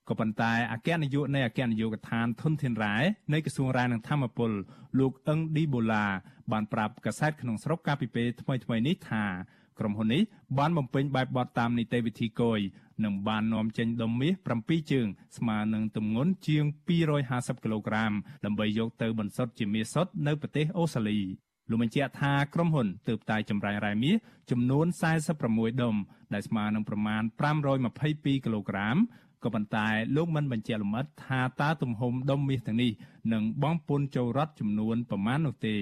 [0.09, 2.95] ក៏ប៉ុន្តែអគ្គនាយកនៃអគ្គនាយកដ្ឋានធនធានរ៉ែ
[3.33, 4.51] នៃក្រសួងរ៉ែនិងធម្មពល
[4.99, 6.07] លោកអឹងឌីបូឡា
[6.53, 9.25] បានប្រាប់កាសែតក្នុងស្រុកកាលពីពេលថ្មីៗនេះថា
[9.79, 10.23] ក្រុមហ៊ុននេះ
[10.59, 12.61] បានបំពេញបែបបទតាមនីតិវិធីគយ
[13.05, 15.07] និងបាននាំចេញដុំមាស7ជើង
[15.37, 16.65] ស្មើនឹងទម្ងន់ជាង
[17.15, 18.13] 250គីឡូក្រាម
[18.45, 21.21] ដើម្បីយកទៅបន្សុទ្ធជាមាសសុទ្ធនៅប្រទេសអូស្ត្រាលី
[21.71, 24.15] លោកបញ្ជាក់ថាក្រុមហ៊ុនទើបតែចម្រាញ់រ៉ែមាស
[24.51, 24.87] ចំនួន
[25.33, 25.97] 46ដុំ
[26.35, 27.23] ដែលស្មើនឹងប្រមាណ
[27.83, 28.97] 522គីឡូក្រាម
[29.45, 32.93] ក៏ប៉ុន្តែលោកមិនបញ្ជាក់លម្អិតថាតើទំហំដុំមាសទាំងនេះ
[33.33, 35.77] នឹងបង់ពន្ធចូលរដ្ឋចំនួនប្រមាណនោះទេ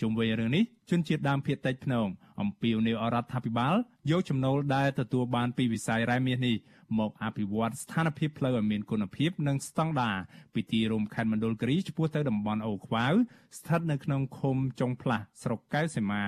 [0.00, 2.06] ជុំវិញរឿងនេះជនជាតិដើមភាគតិចភ្នង
[2.40, 3.74] អំពាវនាវរដ្ឋាភិបាល
[4.10, 6.56] យកចំណូលដែលទទួលបានពីវិស័យរ៉ែមាសនេះ
[6.98, 10.16] មកអភិវឌ្ឍស្ថានភាពផ្លូវឲ្យមានគុណភាពនិងស្តង់ដារ
[10.54, 13.12] ពីទីរួមខេត្តមណ្ឌលគិរីឆ្ពោះទៅតំបន់អូខ្វាវ
[13.58, 16.24] ស្ថិតនៅក្នុងឃុំចុងផ្លាស់ស្រុកកែវសីមា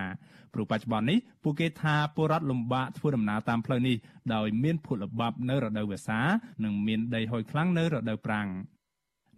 [0.54, 3.96] ព្រោះបច្ចុប្បន្ននេះពួកគេថាពលរដ្ឋលំបាកធ្វើដំណើរតាមផ្លូវនេះ
[4.34, 6.20] ដោយមានភក់ល្បាប់នៅរដូវវស្សា
[6.64, 8.48] និងមានដីហុយខ្លាំងនៅរដូវប្រាំង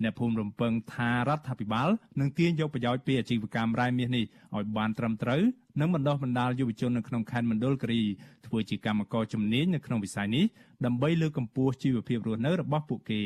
[0.03, 1.89] អ្នកភូមិរំពឹងថារដ្ឋាភិបាល
[2.21, 4.25] នឹងទាញយកប្រយោជន៍ពីអាជីវកម្មរ៉ែមាសនេះ
[4.57, 5.43] ឲ្យបានត្រឹមត្រូវ
[5.81, 8.03] និងបណ្ដុះបណ្ដាលយុវជននៅក្នុងខេត្តមណ្ឌលគិរី
[8.47, 10.45] ធ្វើជាកម្មករជំនាញនៅក្នុងវិស័យនេះ
[10.85, 13.23] ដើម្បីលើកកម្ពស់ជីវភាពរស់នៅរបស់ពួកគេ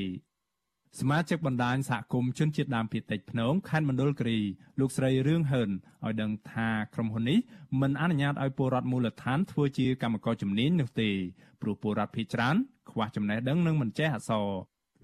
[0.98, 4.38] សមាជិកបណ្ដាញសហគមន៍ជនជាតិដើមភាគតិចភ្នងខេត្តមណ្ឌលគិរី
[4.80, 5.70] លោកស្រីរឿងហឺន
[6.04, 7.38] ឲ្យដឹងថាក្រុមហ៊ុននេះ
[7.80, 11.10] មិនអនុញ្ញាតឲ្យពលរដ្ឋមូលដ្ឋានធ្វើជាកម្មករជំនាញនោះទេ
[11.60, 12.56] ព្រោះពលរដ្ឋភាគច្រើន
[12.90, 14.46] ខ្វះចំណេះដឹងនិងមិនចេះអក្សរ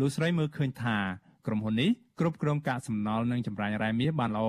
[0.00, 0.98] លោកស្រីមើលឃើញថា
[1.46, 1.90] ក្រុមហ៊ុននេះ
[2.20, 4.48] គ្រប់គ្រងកាកសំណល់និងចម្រាញ់រ៉ែមាសបានល្អ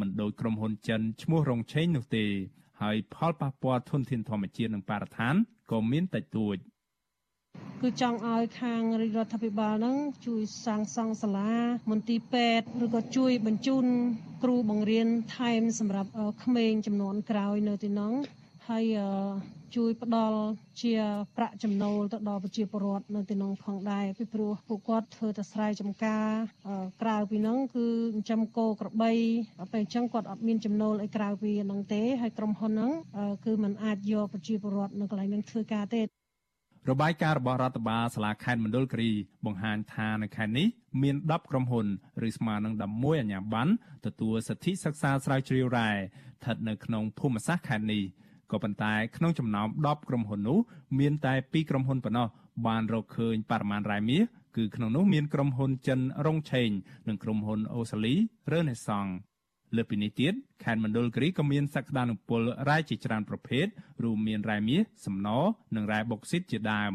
[0.00, 2.24] មិនដូចក្រុមហ៊ុនចិនឈ្មោះរងឆេងនោះទេ
[2.82, 5.34] ហើយផលប៉ះពាល់ធនធានធម្មជាតិនិងបរិស្ថាន
[5.70, 6.56] ក៏មានតិចតួច
[7.82, 11.52] គឺចង់ឲ្យខាងរាជរដ្ឋាភិបាលហ្នឹងជួយសាងសង់សាលា
[11.90, 13.84] មន្ទីរពេទ្យឬក៏ជួយបញ្ជូន
[14.42, 16.10] គ្រូបង្រៀនថែមសម្រាប់
[16.44, 18.12] ក្មេងចំនួនក្រោយនៅទីនោះ
[18.68, 18.84] ហើយ
[19.76, 20.38] ជួយផ្ដល់
[20.82, 20.92] ជា
[21.36, 26.28] ប្រាក់ចំណូលទៅដល់ប្រជាពលរដ្ឋនៅទីនោះផងដែរពីព្រោះពួកគាត់ធ្វើតែស្រែចម្ការ
[27.02, 29.12] ក្រៅពីនោះគឺចិញ្ចឹមគោក្របី
[29.72, 32.92] ពេលអញ្ចឹងគាត់អត់មានចំណូលអីក្រៅពីហ្នឹងទេហើយក្រុមហ៊ុនហ្នឹង
[33.44, 36.02] គឺมันអាចយកប្រជាពលរដ្ឋនៅកន្លែងហ្នឹងធ្វើការទេ
[36.90, 39.10] របាយការណ៍របស់រដ្ឋបាលសាលាខេត្តមណ្ឌលគិរី
[39.46, 40.66] បង្ហាញថានៅខេត្តនេះ
[41.02, 41.86] មាន10ក្រុមហ៊ុន
[42.28, 43.72] ឬស្មើនឹង11អាជ្ញាប័ណ្ណ
[44.06, 48.04] ទទួលសិទ្ធិសិក្សាស្រាវជ្រាវរ៉ែស្ថិតនៅក្នុងភូមិសាស្ត្រខេត្តនេះ
[48.50, 50.58] ក៏ប៉ុន្តែក្នុងចំណោម10ក្រុមហ៊ុននោះ
[50.98, 52.28] មានតែ2ក្រុមហ៊ុនប៉ុណ្ណោះ
[52.66, 54.22] បានរកឃើញបរិមាណរ៉ែមាស
[54.56, 56.70] គឺក្នុងនោះមានក្រុមហ៊ុនចិនរងឆេង
[57.08, 58.14] និងក្រុមហ៊ុនអូសាលី
[58.52, 59.10] រើនេសង់
[59.76, 60.32] លើពីនេះទៀត
[60.64, 63.66] ខេត្តមណ្ឌលគិរីក៏មានសក្តានុពលរ៉ែជាច្រើនប្រភេទ
[64.02, 65.28] រួមមានរ៉ែមាសសំណ
[65.76, 66.92] និងរ៉ែបុកស៊ីតជាដើម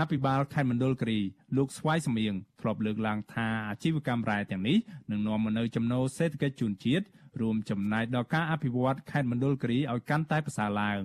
[0.00, 1.20] អភិបាលខេត្តមណ្ឌលគិរី
[1.56, 4.78] លោកស្វាយសមៀងធ្លាប់លើកឡើងថាអាជីវកម្មរ៉ែទាំងនេះ
[5.10, 7.04] នឹងនាំមកនូវចំណូលសេដ្ឋកិច្ចជូនជាតិ
[7.40, 11.02] រួមចំណែកដល់ការអភិវឌ្ឍខេត្តមណ្ឌលគិរីឲ្យកាន់តែប្រសើរឡើង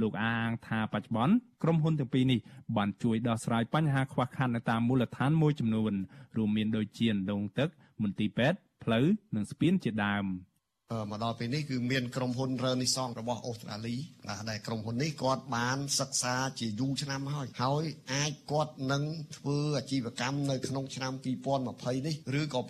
[0.00, 2.40] លោកអាងថាបច្ចុប្បន្នក្រុមហ៊ុនទាំងពីរនេះ
[2.76, 5.92] បានជួយដោះស្រាយបញ្ហាខ្វះខាតនៅតាមមូលដ្ឋានមួយចំនួន
[6.36, 7.68] រួមមានដូចជាដងទឹក
[8.02, 10.24] មន្ទីរពេទ្យផ្លូវនិងស្ពានជាដើម។
[11.10, 13.96] មកដល់ពេលនេះគឺមានក្រុមហ៊ុន Renaissance របស់អូស្ត្រាលី
[14.50, 17.84] ដែលក្រុមហ៊ុននេះគាត់បានសិក្សាជាយូរឆ្នាំហើយហើយ
[18.14, 19.04] អាចគាត់នឹង
[19.36, 22.60] ធ្វើអាជីវកម្មនៅក្នុងឆ្នាំ2020នេះឬក៏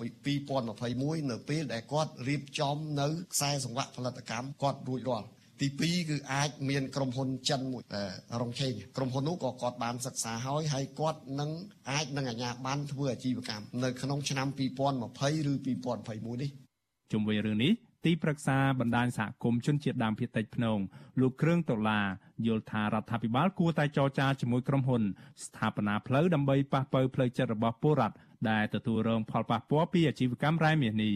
[0.56, 5.26] 2021នៅពេលដែលគាត់រៀបចំនៅខ្សែសង្វាក់ផលិតកម្មគាត់រួចរាល់
[5.60, 7.82] ទី2គឺអាចមានក្រុមហ៊ុនចិនមួយ
[8.40, 11.50] រងឆេងក្រុមហ៊ុននោះក៏គាត់បានសិក្សាហើយហើយគាត់នឹង
[11.90, 16.50] អាចនឹងអាជ្ញាប័ណ្ណធ្វើអាជីវកម្មនៅក្នុងឆ្នាំ2020ឬ2021នេះ
[17.12, 17.72] ជុំវិញរឿងនេះ
[18.04, 20.78] ទីប្រឹក្សាបណ្ដាញសហគមន៍ជនជាតិដើមភាគតិចភ្នង
[21.20, 22.06] លោកគ្រឿងដុល្លារ
[22.46, 25.02] យល់ថារដ្ឋាភិបាលគួរតែចរចាជាមួយក្រុមហ៊ុន
[25.44, 28.16] ស្ថាបនាផ្លូវដើម្បីប៉ះប៉ូវផ្លូវចិត្តរបស់ពលរដ្ឋ
[28.50, 31.14] ដែលទទួលរងផលប៉ះពាល់ពីអាជីវកម្មរ៉ែមាសនេះ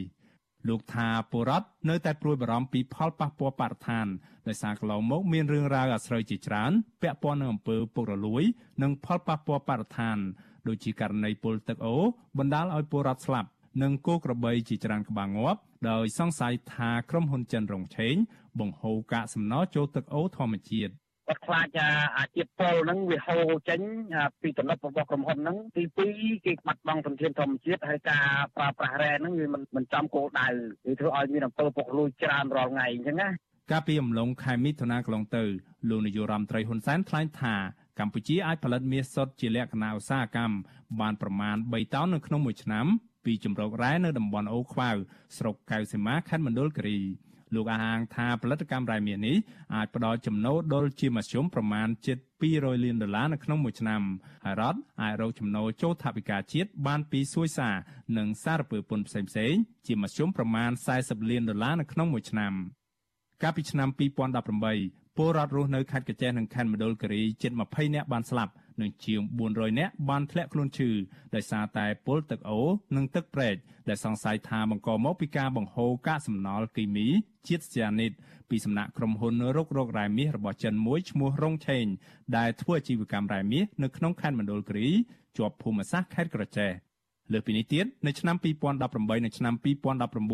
[0.69, 4.07] លោកថាពលរដ្ឋនៅតែព្រួយបារម្ភពីផលប៉ះពាល់បរិស្ថាន
[4.49, 6.73] ដោយសារកន្លងមកមានរឿងរ៉ាវអាស្រូវជាច្រើន
[7.03, 8.43] ពាក់ព័ន្ធនឹងអំពើពុករលួយ
[8.83, 10.19] និងផលប៉ះពាល់បរិស្ថាន
[10.69, 11.97] ដូចជាករណីពុលទឹកអូ
[12.39, 13.49] បណ្ដាលឲ្យពលរដ្ឋស្លាប់
[13.83, 18.15] និងគោក្របីជាច្រើនក្បាលងាប់ ដោយសង្ស័យថាក្រុមហ៊ុនចិនរងឆេង
[18.61, 20.93] បង្ហូរកាកសំណល់ចូលទឹកអូធម្មជាតិ
[21.29, 21.69] គាត់ខ្លាច
[22.19, 23.81] អាជាតិពុលហ្នឹងវាហូរចេញ
[24.43, 25.83] ពីទំនប់របស់ក្រុមហ៊ុនហ្នឹងទី
[26.15, 28.27] 2គេបាត់បង់ធនធានធម្មជាតិហើយការ
[28.57, 30.49] ប្រើប្រាស់រ៉ែហ្នឹងវាមិនមិនចំគោលដៅ
[30.87, 33.29] វាធ្វើឲ្យមានអំពើពុករលួយច្រើនរាល់ថ្ងៃអញ្ចឹងណា
[33.71, 35.45] កាលពីអំឡុងខែមិថុនាកន្លងទៅ
[35.89, 37.55] លោកនាយករដ្ឋមន្ត្រីហ៊ុនសែនថ្លែងថា
[37.99, 40.57] កម្ពុជាអាចផលិតមាសសុទ្ធជាលក្ខណៈឧស្សាហកម្ម
[41.01, 42.87] បានប្រមាណ3តោននៅក្នុងមួយឆ្នាំ
[43.25, 44.91] ពីជំរករ៉ែនៅតំបន់អូខ្វៅ
[45.37, 46.99] ស្រុកកៅសីមាខេត្តមណ្ឌលគិរី
[47.55, 49.37] លោកអះអាងថាផលិតកម្មរ៉ែមាសនេះ
[49.75, 52.19] អាចផ្ដល់ចំណូលដុលជាមធ្យមប្រមាណជិត
[52.51, 54.03] 200លានដុល្លារនៅក្នុងមួយឆ្នាំ
[54.45, 57.75] ហើយរដ្ឋអាចរកចំណូលចូលថវិកាជាតិបានពីសួយសារ
[58.19, 62.53] និងសារពើពន្ធផ្សេងៗជាមធ្យមប្រមាណ40លានដុល្លារនៅក្នុងមួយឆ្នាំ
[63.43, 68.53] កាលពីឆ្នាំ2018ពលរដ្ឋរស់នៅខេត្តកញ្ចេះនិងខេត្តមណ្ឌលគិរីជិត20នាក់បានស្លាប់
[68.83, 69.21] និងជាង
[69.51, 70.91] 400នាក់បានធ្លាក់ខ្លួនឈឺ
[71.35, 73.55] ដោយសារតែពុលទឹកអូរនិងទឹកប្រេក
[73.89, 77.09] ដែលសង្ស័យថាបង្កមកពីការបង្ហូរកាកសំណល់គីមី
[77.49, 78.13] ជាតិស្យានីត
[78.51, 81.85] ពីសំណាក់ក្រុមហ៊ុនរករករ៉ែមាសរបស់ចិនមួយឈ្មោះរងឆេង
[82.37, 84.89] ដែលធ្វើអាជីវកម្មរ៉ែមាសនៅក្នុងខេត្តមណ្ឌលគិរី
[85.37, 86.71] ជាប់ភូមិសាស្ត្រខេត្តក្រចេះ
[87.33, 89.55] លើពីនេះទៀតនៅឆ្នាំ2018និងឆ្នាំ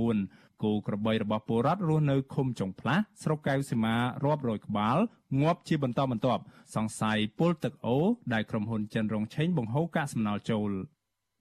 [0.07, 3.94] 2019គោក្របីរបស់ពលរដ្ឋរស់នៅឃុំចុងផ្លាស់ស្រុកកែវសីមា
[4.24, 4.97] រាប់រយក្បាល
[5.40, 6.42] ងាប់ជាបន្តបន្ទាប់
[6.74, 7.97] សង្ស័យពុលទឹកអូ
[8.32, 10.70] ដែលក្រុមហ៊ុនចិនរងឆេងបង្ហូរកាកសំណល់ចូល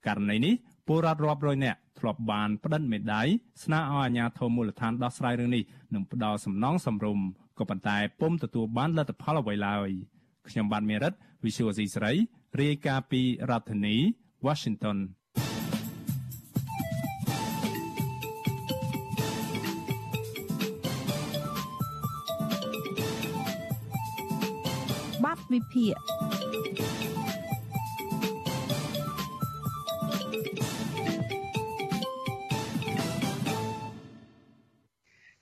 [0.08, 0.54] ករណីនេះ
[0.88, 3.28] ពលរដ្ឋរាប់រយនាក់ធ្លាប់បានផ្តិតមេដាយ
[3.64, 7.20] ស្នើឲ្យអាជ្ញាធរមូលដ្ឋានដោះស្រាយរឿងនេះនិងផ្ដល់សំណងសំរុំ
[7.60, 9.90] ក៏ប៉ុន្តែពុំទទួលបានលទ្ធផលអ្វីឡើយ
[10.50, 12.12] ខ្ញុំបាទមេរិត Visual C ស្រី
[12.62, 13.96] រាយការណ៍ពីរដ្ឋធានី
[14.46, 14.98] Washington
[25.56, 25.94] វិភាគ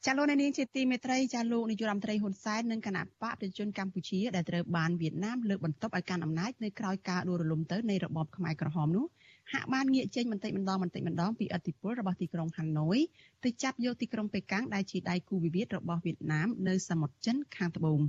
[0.05, 9.05] ចាលោកនាងជាទីមេត្រីចាលោកនាយរដ្ឋមន្ត្រីហ៊ុនសែននិងគណៈបកប្រជាជនកម្ពុជាដែលត្រូវបានវៀតណាមលើកបន្ទប់ឲ្យកាន់អំណាចនៅក្រៅការដួលរលំទៅនៃរបបខ្មែរក្រហមនោះ
[9.51, 12.97] ហាក់បានងាកចេញបន្តិចម្ដងបន្តិចម្ដងពីអធិបុលរបស់ទីក្រុងហាណូយ
[13.43, 17.99] ទៅចាប់យកទីក្រុងប៉េកាំងដែលជាដៃគូវិវាទរបស់វៀតណាមនៅសមុទ្រចិនខាងត្បូង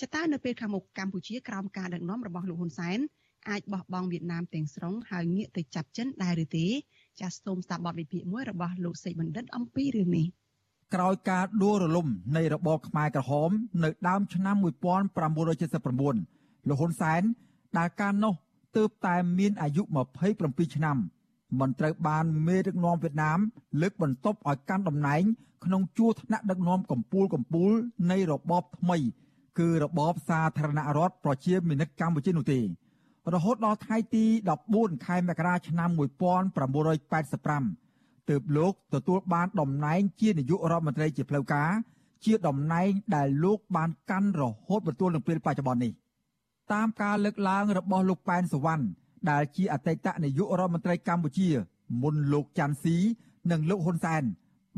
[0.00, 2.98] ចតើនៅពេលខាងមុខកម្ពុជាក្រោមការដឹកនាំរបស់លោកហ៊ុនសែន
[3.50, 6.66] អាចបោះបង់វៀតណាមទាំងស្រុងហើយងាកទៅចាប់ចិនដែរឬទេ
[7.20, 10.26] ចាសសូមស្ដាប់បទវិភាគមួយរបស់លោកសេចបណ្ឌិតអំពីរឿងនេះ
[10.94, 13.50] ក្រោយការដួលរលំនៃរបបខ្មែរក្រហម
[13.84, 17.22] នៅដើមឆ្នាំ1979លោកហ៊ុនសែន
[17.78, 18.34] ដែលកាលនោះ
[18.76, 19.82] ទើបតែមានអាយុ
[20.28, 20.96] 27ឆ្នាំ
[21.60, 23.38] មិនត្រូវបានមេដឹកនាំវៀតណាម
[23.80, 25.22] លើកបន្ទប់ឲ្យកាន់តំណែង
[25.64, 27.72] ក្នុងជួរថ្នាក់ដឹកនាំកម្ពុជាកម្ពុជា
[28.10, 28.96] នៃរបបថ្មី
[29.58, 32.60] គឺរបបសាធារណរដ្ឋប្រជាមានិតកម្ពុជានោះទេ
[33.34, 34.24] រហូតដល់ថ្ងៃទី
[34.66, 36.00] 14ខែមករាឆ្នាំ1985
[38.28, 41.70] ទើបលោកទទួលបានតំណែងជានាយករដ្ឋមន្ត្រីជាផ្លូវការ
[42.24, 45.92] ជាតំណែងដែលលោកបានកាន់រហូតបន្ទាល់នឹងពេលបច្ចុប្បន្ននេះ
[46.72, 48.84] តាមការលើកឡើងរបស់លោកប៉ែនសវណ្ណ
[49.30, 51.48] ដែលជាអតីតនាយករដ្ឋមន្ត្រីកម្ពុជា
[52.02, 52.96] មុនលោកច័ន្ទស៊ី
[53.50, 54.22] និងលោកហ៊ុនសែន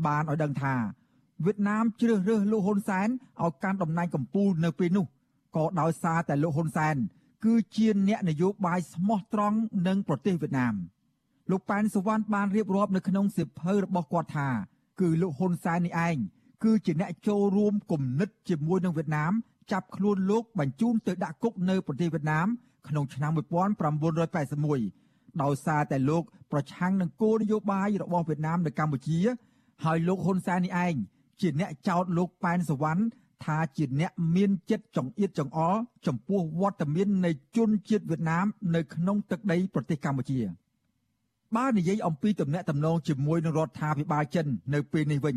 [0.05, 0.75] បានឲ្យដឹងថា
[1.45, 3.07] វៀតណាមជ្រើសរើសលោកហ៊ុនសែន
[3.43, 5.05] ឲ្យកាន់តំណែងកម្ពុជានៅពេលនោះ
[5.55, 6.95] ក៏ដោយសារតែលោកហ៊ុនសែន
[7.45, 10.75] គឺជាអ្នកនយោបាយស្មោះត្រង់នឹងប្រទេសវៀតណាម។
[11.51, 14.49] លោកប៉ែនសវណ្ណបានរៀបរាប់នៅក្នុងសៀវភៅរបស់គាត់ថា
[15.01, 16.17] គឺលោកហ៊ុនសែននេះឯង
[16.63, 19.33] គឺជាអ្នកចូលរួមគំនិតជាមួយនឹងវៀតណាម
[19.71, 22.47] ចាប់ខ្លួនលោកបញ្ជូនទៅដាក់គុកនៅប្រទេសវៀតណាម
[22.87, 29.19] ក្នុងឆ្នាំ1981ដោយសារតែលោកប្រឆាំងនឹងគោលនយោបាយរបស់វៀតណាមនៅកម្ពុជា
[29.83, 30.93] ហើយលោកហ៊ុនសែននេះឯង
[31.41, 33.01] ជាអ្នកចោទលោកប៉ែនសវណ្ណ
[33.45, 38.45] ថាជាអ្នកមានចិត្តចង្អៀតចង្អល់ចំពោះវត្តមាននៃជនជាតិវៀតណាម
[38.75, 40.41] នៅក្នុងទឹកដីប្រទេសកម្ពុជា។
[41.55, 45.35] បើនិយាយអំពីទំនាក់ទំនងជាមួយនឹងរដ្ឋាភិបាលចិននៅពេលនេះវិញ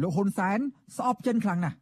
[0.00, 0.58] លោកហ៊ុនសែន
[0.96, 1.76] ស្អប់ចិនខ្លាំងណាស់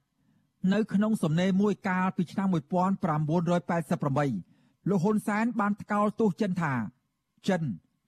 [0.73, 6.75] នៅក្នុងសំណេរមួយកាលពីឆ្នាំ1988លោកហ៊ុនសែនបានថ្កោលទោសចិនថា
[7.49, 7.63] ចិន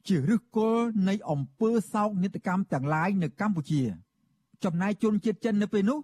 [0.09, 3.83] ជាឫសគល់នៃអំពើសោកនាដកម្មទាំងឡាយនៅកម្ពុជា
[4.65, 5.99] ចំណែកជនជាតិចិននៅពេលនោះ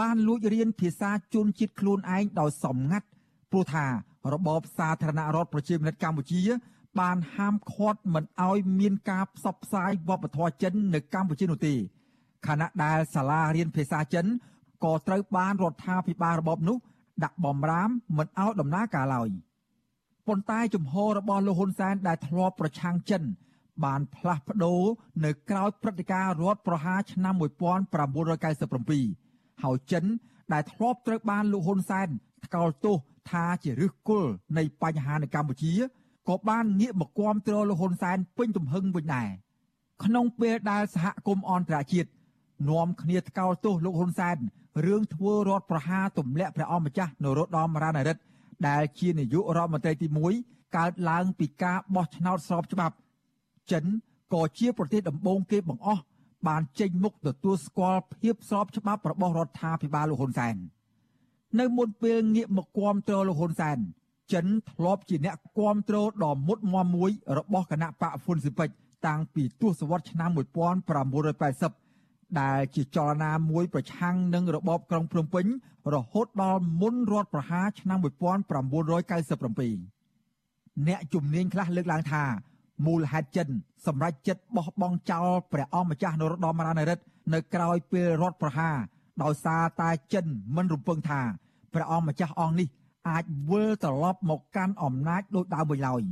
[0.00, 3.06] បានលួចរៀនភាសាជនជាតិខ្លួនឯងដោយសំងាត់
[3.50, 3.86] ព្រោះថា
[4.32, 6.42] របបសាធារណរដ្ឋប្រជាមានិតកម្ពុជា
[7.00, 11.74] បានហាមឃាត់មិនឲ្យមានការផ្សព្វផ្សាយវប្បធម៌ចិននៅកម្ពុជានោះទេ
[12.46, 14.26] ខណៈដែលសាលារៀនភាសាចិន
[14.84, 16.76] ក៏ត្រូវបានរដ្ឋាភិបាលរបបនោះ
[17.24, 19.28] ដាក់បំរាមមិនឲ្យដំណើរការឡើយ
[20.26, 23.22] ប៉ុន្តែជំហររបស់លោកហ៊ុនសែនដែលធ្លាប់ប្រឆាំងចិន
[23.84, 24.80] បានផ្លាស់ប្ដូរ
[25.24, 30.04] នៅក្រៅព្រឹត្តិការណ៍រដ្ឋប្រហារឆ្នាំ1997ហើយចិន
[30.52, 32.08] ដែលធ្លាប់ត្រូវបានលោកហ៊ុនសែន
[32.46, 32.96] ថ្កោលទោស
[33.30, 35.72] ថាជាឫសគល់នៃបញ្ហានៅកម្ពុជា
[36.28, 39.28] ក៏បានងាកមកគាំទ្រលោកហ៊ុនសែនពេញទំហឹងវិញដែរ
[40.04, 42.10] ក្នុងពេលដែលសហគមន៍អន្តរជាតិ
[42.68, 44.36] នាំគ្នាថ្កោលទោសលោកហ៊ុនសែន
[44.82, 48.20] រឿងធ្វើរដ្ឋប្រហារទម្លាក់ព្រះអង្គម្ចាស់នរោត្តមរណរដ្ឋ
[48.68, 50.06] ដែលជានាយករដ្ឋមន្ត្រីទី
[50.42, 52.94] 1កើតឡើងពីការបោះឆ្នោតស្របច្បាប់
[53.72, 53.84] ចិន
[54.34, 56.02] ក៏ជាប្រទេសដំបូងគេបង្អស់
[56.48, 60.56] បានចេញមុខទទួលស្គាល់ភាពស្របច្បាប់របស់រដ្ឋាភិបាលលោកហ៊ុនសែន
[61.60, 63.78] នៅមុនពេលងាកមកគាំទ្រលោកហ៊ុនសែន
[64.32, 68.68] ចិនធ្លាប់ជាអ្នកគ្រប់គ្រងដ៏មុតមមមួយរបស់គណៈបកហ្វុនស៊ីពេច
[69.06, 71.83] តាំងពីទសវត្សរ៍ឆ្នាំ1980
[72.40, 75.46] ដែលជាចលនាមួយប្រឆាំងនឹងរបបក្រុងភ្នំពេញ
[75.94, 78.06] រហូតដល់មុនរដ្ឋប្រហារឆ្នាំ1997
[80.88, 82.24] អ្នកជំនាញខ្លះលើកឡើងថា
[82.86, 83.48] មូលហេតុចិន
[83.86, 87.02] សម្រាប់ចិត្តបោះបង់ចោលព្រះអង្គម្ចាស់នរោត្តមរណរដ្ឋ
[87.34, 88.76] នៅក្រៅពេលរដ្ឋប្រហារ
[89.22, 90.26] ដោយសារតែចិន
[90.56, 91.20] មិនរំពឹងថា
[91.74, 92.68] ព្រះអង្គម្ចាស់អង្គនេះ
[93.08, 96.02] អាចវិលត្រឡប់មកកាន់អំណាចដូចដើមវិញឡើយ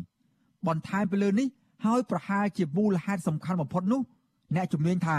[0.67, 1.47] បន្ថែមពីលើនេះ
[1.85, 4.01] ហើយប្រហែលជាមូលហេតុសំខាន់បំផុតនោះ
[4.55, 5.19] អ្នកជំនាញថា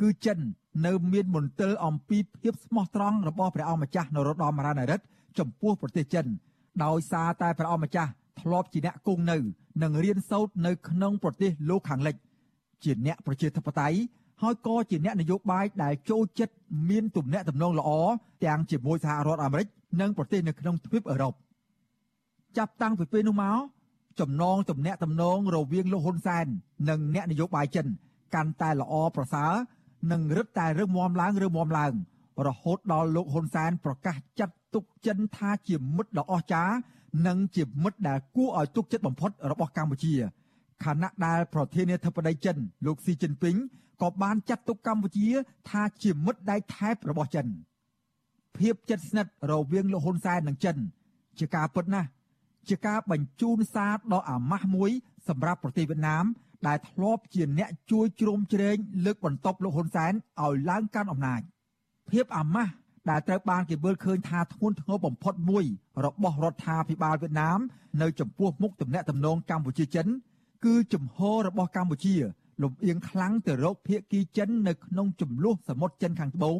[0.00, 0.38] គឺចិន
[0.86, 5.04] នៅមានមន្ទិលអំពីភាពស្មោះត្រង់របស់ព្រះអង្គម្ចាស់នរោត្តមរណរដ្ឋ
[5.38, 6.26] ចំពោះប្រទេសចិន
[6.84, 9.36] ដោយសារតែព្រះអង្គម្ចាស់ធ្លាប់ជាអ្នកគង់នៅ
[9.82, 12.16] និងរៀនសូត្រនៅក្នុងប្រទេសលោកខាងលិច
[12.84, 13.98] ជាអ្នកប្រជាធិបតេយ្យ
[14.42, 16.54] ហើយក៏ជាអ្នកនយោបាយដែលចូលចិត្ត
[16.90, 17.90] មានទំនាក់ទំនងល្អ
[18.44, 19.66] ទាំងជាមួយសហរដ្ឋអាមេរិក
[20.00, 21.34] និងប្រទេសនៅក្នុងទ្វីបអឺរ៉ុប
[22.58, 23.58] ចាប់តាំងពីពេលនោះមក
[24.20, 26.46] ចំណងទំនាក់ទំនងរវាងលោកហ៊ុនសែន
[26.88, 27.86] និងអ្នកនយោបាយចិន
[28.34, 29.52] កាន់តែល្អប្រសើរ
[30.10, 31.92] និងរឹតតែរឹងមាំឡើងរឹងមាំឡើង
[32.46, 36.74] រហូតដល់លោកហ៊ុនសែនប្រកាសចាត់ទុកចិនថាជាមិត្តដ៏អស្ចារ្យ
[37.26, 40.14] និងជាមិត្តដែលគួរឲ្យទុកចិត្តបំផុតរបស់កម្ពុជា
[40.84, 43.56] ខណៈដែលប្រធានាធិបតីចិន លោកស៊ីជីនពីង
[44.02, 45.28] ក៏បានចាត់ទុកកម្ពុជា
[45.70, 47.46] ថាជាមិត្តដៃថែបរបស់ចិន
[48.58, 50.76] ភាពជិតស្និទ្ធរវាងលោកហ៊ុនសែននិងចិន
[51.38, 52.08] ជាការពិតណាស់
[52.68, 54.90] ជាការបញ្ជូនសារដ៏អាម៉ាស់មួយ
[55.28, 56.24] សម្រាប់ប្រទេសវៀតណាម
[56.66, 61.40] ដែលធ្លាប់ជាអ្នកជួយជ្រោមជ្រែងលើកបន្ទប់លោកហ៊ុនសែនឲ្យឡើងកាន់អំណាច
[62.10, 62.72] ភាពអាម៉ាស់
[63.10, 65.64] ដែលត្រូវបានគេមើលឃើញថាធ្ងន់ធ្ងរបំផុតមួយ
[66.04, 67.58] របស់រដ្ឋាភិបាលវៀតណាម
[68.02, 70.06] នៅចំពោះមុខទំនាក់ទំនងកម្ពុជាចិន
[70.64, 72.14] គឺជំហររបស់កម្ពុជា
[72.62, 76.58] លំអៀងខ្លាំងទៅរកភៀកគីចិននៅក្នុងចំនួនសមុទ្រចិនខាងត្បូង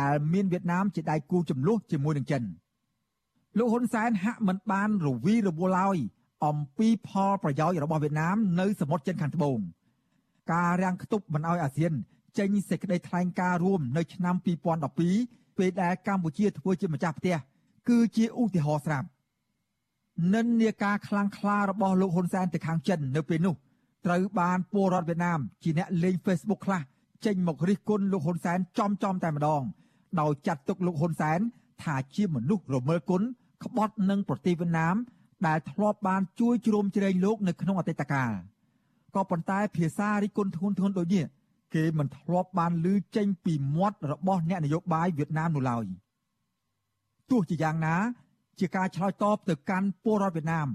[0.00, 2.42] ដែលមានវៀតណាមជាដៃគូចំនួនជាមួយនឹងចិន
[3.58, 5.96] លោកហ៊ុនសែនហាក់មិនបានរវីរវល់ឡើយ
[6.44, 9.58] អំពីផលប្រយោជន៍របស់វៀតណាមនៅសមុទ្រចិនខាងត្បូង
[10.52, 11.92] ការរាំងខ្ទប់មិនឲ្យអាស៊ាន
[12.38, 14.34] ចេញសេចក្តីថ្លែងការណ៍រួមនៅឆ្នាំ
[14.96, 17.36] 2012ពេលដែលកម្ពុជាធ្វើជាម្ចាស់ផ្ទះ
[17.88, 19.08] គឺជាឧទាហរណ៍ស្រាប់
[20.34, 23.54] និន្នាការខ្លាំងក្លារបស់លោកហ៊ុនសែនទៅខាងចិននៅពេលនោះ
[24.06, 26.82] ត្រូវបានពលរដ្ឋវៀតណាមជាអ្នកលេង Facebook ខ្លះ
[27.24, 29.62] ចេញមករិះគន់លោកហ៊ុនសែនចំចំតែម្ដង
[30.20, 31.40] ដោយចាត់ទុកលោកហ៊ុនសែន
[31.82, 33.22] ថាជាមនុស្សរមើលគុណ
[33.64, 34.96] ក្បត់នឹងប្រទេសវៀតណាម
[35.46, 38.30] ដែលធ្លាប់បានជួយជ្រោមជ្រែងលោកនៅក្នុងអតីតកាល
[39.14, 41.24] ក៏ប៉ុន្តែភាសារិះគន់ធ្ងន់ធ្ងរដូចនេះ
[41.74, 45.84] គេមិនធ្លាប់បានឮចេញពីមាត់របស់អ្នកនយោបាយវៀតណាមនោះឡើយ
[47.30, 47.96] ទោះជាយ៉ាងណា
[48.60, 50.68] ជាការឆ្លើយតបទៅកាន់ពលរដ្ឋវៀតណាម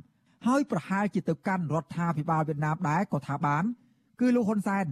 [0.48, 3.64] ហើយប្រហែលជាទៅកាន់រដ្ឋាភិបាលវៀតណាមដែរក៏ថាបាន
[4.20, 4.86] គឺលោកហ៊ុនសែន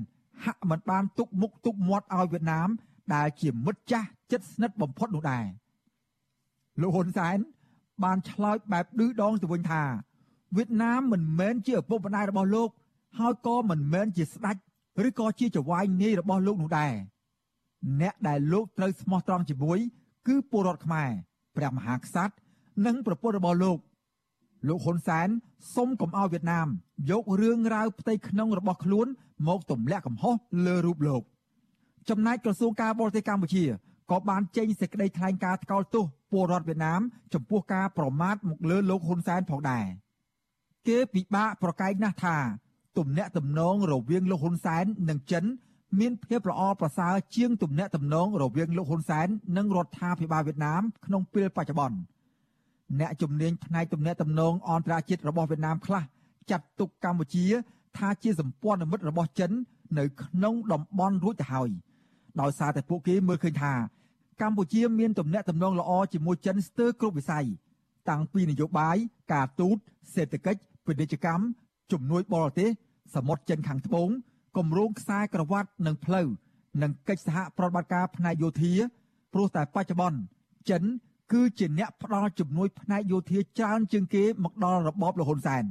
[0.45, 2.69] ហាក់មិនបានទុកមុខទុកមាត់ឲ្យវៀតណាម
[3.15, 5.45] ដែលជាមិត្តចាស់ជិតស្និទ្ធបំផុតនោះដែរ
[6.81, 7.37] លោកហ៊ុនសែន
[8.03, 9.83] បានឆ្លើយបែបឌឺដងទៅវិញថា
[10.55, 12.69] វៀតណាមមិនមែនជាឪពុកម្ដាយរបស់លោក
[13.19, 14.55] ហើយក៏មិនមែនជាស្ដេច
[15.07, 16.93] ឬក៏ជាចៅហ្វាយនាយរបស់លោកនោះដែរ
[18.01, 19.79] អ្នកដែលលោកត្រូវស្មោះត្រង់ជាមួយ
[20.27, 21.09] គឺពលរដ្ឋខ្មែរ
[21.55, 22.33] ព្រះមហាក្សត្រ
[22.85, 23.77] និងប្រពន្ធរបស់លោក
[24.67, 25.27] លោកហ៊ុនសែន
[25.75, 26.67] សុំកុំឲ្យវៀតណាម
[27.09, 29.07] យករឿងរ៉ាវផ្ទៃក្នុងរបស់ខ្លួន
[29.47, 30.35] មកទម្លាក់កំហុស
[30.65, 31.21] លើរូបលោក
[32.09, 33.63] ចំណែកក្រសួងការបរទេសកម្ពុជា
[34.11, 37.01] ក៏បានចេញសេចក្តីថ្លែងការណ៍ថ្កោលទោសពលរដ្ឋវៀតណាម
[37.33, 39.85] ចំពោះការប្រមាថមកលើលោកហ៊ុនសែនផងដែរ
[40.87, 42.37] គេពិបាកប្រកែកណាស់ថា
[42.97, 45.43] ទំនាក់ទំនងរវាងលោកហ៊ុនសែននិងចិន
[45.99, 49.27] មានភាពល្អប្រសើរជាងទំនាក់ទំនងរវាងលោកហ៊ុនសែន
[49.57, 51.97] និងរដ្ឋាភិបាលវៀតណាមក្នុងពេលបច្ចុប្បន្ន
[52.99, 56.03] អ្នកជំនាញផ្នែកទំនាក់ទំនងអន្តរជាតិរបស់វៀតណាមខ្លះ
[56.51, 57.45] ចាត់ទុកកម្ពុជា
[57.97, 59.51] ថាជាសម្ព័ន្ធមិត្តរបស់ចិន
[59.97, 61.69] នៅក្នុងតំបន់រួចទៅហើយ
[62.41, 63.73] ដោយសារតែពួកគេមើលឃើញថា
[64.41, 67.45] កម្ពុជាមានទំនាក់ទំនងល្អជាមួយចិនស្ទើរគ្រប់វិស័យ
[68.09, 68.97] តាំងពីនយោបាយ
[69.33, 69.77] ការទូត
[70.13, 71.43] សេដ្ឋកិច្ចពាណិជ្ជកម្ម
[71.91, 72.69] ជំនួយបរទេស
[73.15, 74.09] សមុទ្រចិនខាងត្បូង
[74.57, 76.27] គម្រោងខ្សែក្រវ៉ាត់និងផ្លូវ
[76.81, 78.73] និងកិច្ចសហប្រតិបត្តិការផ្នែកយោធា
[79.33, 80.19] ព្រោះតែបច្ចុប្បន្ន
[80.69, 80.83] ចិន
[81.33, 85.65] គឺជាអ្នកផ្ដល់ជំនួយផ្នែកយោធាច្រើនជាងគេមកដល់របបលហ៊ុនសែន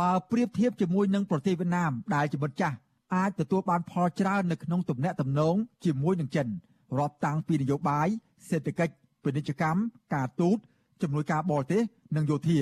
[0.00, 2.76] បើប្រៀបធៀបជាមួយនឹងប្រទេសវៀតណាមដែលជាមិត្តចាស់
[3.14, 6.46] អាចទទួលបានផលច្រើននៅក្នុងទំនាក់ទំនងជាមួយនឹងចិន
[6.98, 8.08] រាប់តាំងពីនយោបាយ
[8.48, 9.80] សេដ្ឋកិច្ចពាណិជ្ជកម្ម
[10.14, 10.58] ការទូត
[11.02, 11.82] ជំនួយការបរទេស
[12.16, 12.58] និងយោធា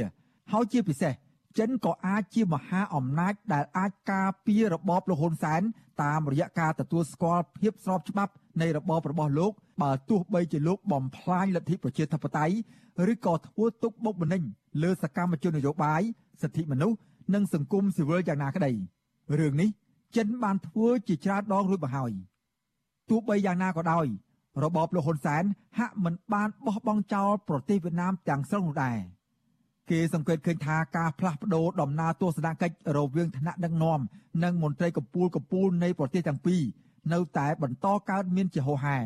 [0.52, 1.12] ហើយជាពិសេស
[1.58, 5.62] ចិនក៏អាចជាមហាអំណាចដែលអាចការពាររបបលហ៊ុនសែន
[6.02, 9.52] តាមរយៈការទទួលស្គាល់ភាពស្របច្បាប់នៃរបបរបស់លោក
[9.82, 12.54] បើទោះបីជាលោកបំផ្លាញលទ្ធិប្រជាធិបតេយ្យ
[13.12, 14.42] ឬក៏ធ្វើទុកបុកម្នេញ
[14.82, 16.02] លើសកម្មជននយោបាយ
[16.42, 16.96] សិទ្ធិមនុស្ស
[17.34, 18.72] និងសង្គមស៊ីវិលយ៉ាងណាក្តី
[19.38, 19.68] រឿងនេះ
[20.16, 22.12] ចិនបានធ្វើជាច្រើនដងរួចមកហើយ
[23.10, 24.06] ទោះបីយ៉ាងណាក៏ដោយ
[24.64, 25.44] របបលោកហ៊ុនសែន
[25.78, 28.98] ហាក់មិនបានបោះបង់ចោលប្រទេសវៀតណាមទាំងស្រុងនោះដែរ
[29.90, 34.00] គេសង្កេតឃើញថាការផ្លាស់ប្ដូរដំណើរទស្សនកិច្ចរវាងថ្នាក់ដឹកនាំ
[34.44, 36.62] និងមន្ត្រីកម្ពុជាកម្ពុជានៃប្រទេសទាំងពីរ
[37.12, 38.98] នៅតែបន្តកើតមានជាហូរហែ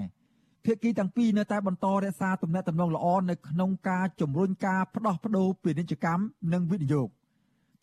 [0.65, 6.23] ភាគីទាំងពីរនៅតែបន្តរក្សាទំនាក់ទំនងល្អនៅក្នុងការជំរុញការផ្ដោះប្ដូរពាណិជ្ជកម្ម
[6.53, 7.09] និងវិនិយោគ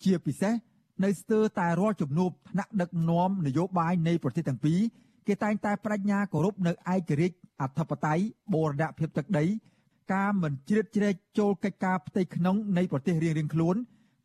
[0.03, 0.53] ជាពិសេស
[1.03, 4.80] នៅស្ទើរតែរាល់ជំនួបថ្នាក់ដឹកនាំនយោបាយនៃប្រទេសទាំងពីរ
[5.28, 9.45] គេតែងតែបញ្ញាគោរពនៅឯករាជ្យអធិបតេយ្យបូរណភាពទឹកដី
[10.13, 13.76] ការមិនជ្រៀតជ្រែកចូលកិច្ចការផ្ទៃក្នុងនៃប្រទេសរៀងៗខ្លួន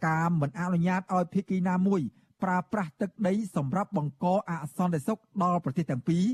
[0.09, 2.01] ការមិនអនុញ្ញាតឲ្យភាគីណាមួយ
[2.43, 6.25] ប្រើប្រាស់ទឹកដីសម្រាប់បង្កអសន្តិសុខដល់ប្រទេសទាំងពីរ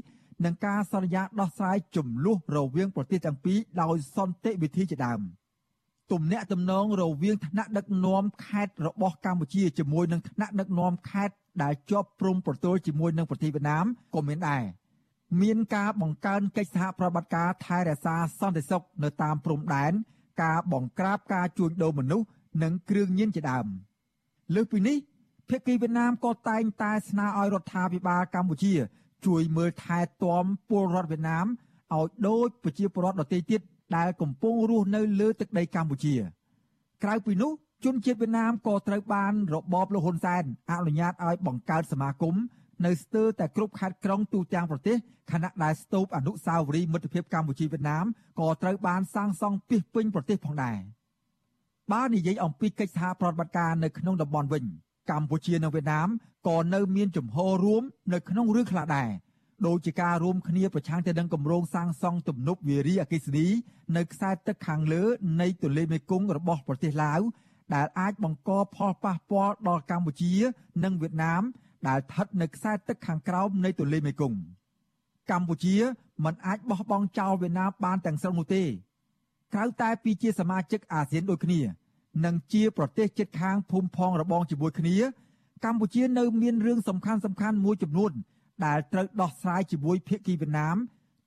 [0.44, 5.20] និងការសន្យាដោះស្រាយចំនួនរវាងប្រទេសទាំងពីរដោយសន្តិវិធីជាដើម
[6.12, 13.84] ទំនាក់ទំនងរវាងថ្នាក់ដឹកនាំខេត្តរបស់កម្ពុជាជាមួយនឹងថ្នាក់ដឹកនាំខេត្តដែលជាប់ព្រំប្រទល់ជាមួយនឹងប្រទេសវៀតណាម
[14.14, 14.62] ក៏មានដែរ
[15.42, 19.92] មានការបង្កើនកិច្ចសហប្រតិបត្តិការថែរក្សាសន្តិសុខនៅតាមព្រំដែន
[20.42, 22.26] ការបង្ក្រាបការជួញដូរមនុស្ស
[22.62, 23.66] និងគ្រឿងញៀនជាដើម
[24.54, 24.96] លើសពីនេះ
[25.48, 28.74] ភាគីវៀតណាមក៏តែងតែស្នើឲ្យរដ្ឋាភិបាលកម្ពុជា
[29.26, 31.46] ជួយមើលថែទាំពលរដ្ឋវៀតណាម
[31.96, 33.60] ឲ្យដូចប្រជាពលរដ្ឋដទៃទៀត
[33.96, 36.14] ដែលកំពុងរស់នៅលើទឹកដីកម្ពុជា
[37.04, 37.52] ក្រៅពីនោះ
[37.84, 42.34] ជនជាតិវៀតណាមក៏ត្រូវបានរបបលោកហ៊ុនសែនអនុញ្ញាតឲ្យបង្កើតសមាគម
[42.86, 44.96] នៅស្ទើរតែគ្រប់ខេត្តក្រុងទូទាំងប្រទេស
[45.32, 48.04] ខណៈដែលស្ទូបអនុស្សាវរីយ៍មិត្តភាពកម្ពុជាវៀតណាម
[48.40, 50.78] ក៏ត្រូវបានសាងសង់ពាសពេញប្រទេសផងដែរ
[51.92, 54.64] បើនិយាយអំពីកិច្ចសហប្រតិបត្តិការនៅក្នុងតំបន់វិញ
[55.10, 56.08] កម្ពុជានិងវៀតណាម
[56.48, 57.82] ក៏នៅមានជំហររួម
[58.12, 59.08] នៅក្នុងរឿងខ្លះដែរ
[59.66, 63.46] ដោយជាការរួមគ្នាប្រឆាំងទៅនឹងគម្រោងសាងសង់ទំនប់វារីអគ្គិសនី
[63.96, 65.02] នៅខ្សែទឹកខាងលើ
[65.40, 67.20] នៃទន្លេមេគង្គរបស់ប្រទេសឡាវ
[67.74, 70.32] ដែលអាចបង្កផលប៉ះពាល់ដល់កម្ពុជា
[70.84, 71.42] និងវៀតណាម
[71.88, 74.38] ដែលស្ថិតនៅខ្សែទឹកខាងក្រោមនៃទន្លេមេគង្គ
[75.30, 75.76] កម្ពុជា
[76.24, 78.64] មិនអាចបោះបង់ចោលវៀតណាមបានទាំងស្រុងនោះទេ
[79.54, 81.60] ក្រៅតែពីជាសមាជិកអាស៊ានដូចគ្នា
[82.24, 84.96] និងជាប្រទេសជិតខាងភូមិផងរបងជាមួយគ្នា
[85.64, 88.12] កម្ពុជានៅមានរឿងសំខាន់សំខាន់មួយចំនួន
[88.66, 90.76] ដែលត្រូវដោះស្រាយជាមួយភាគីវៀតណាម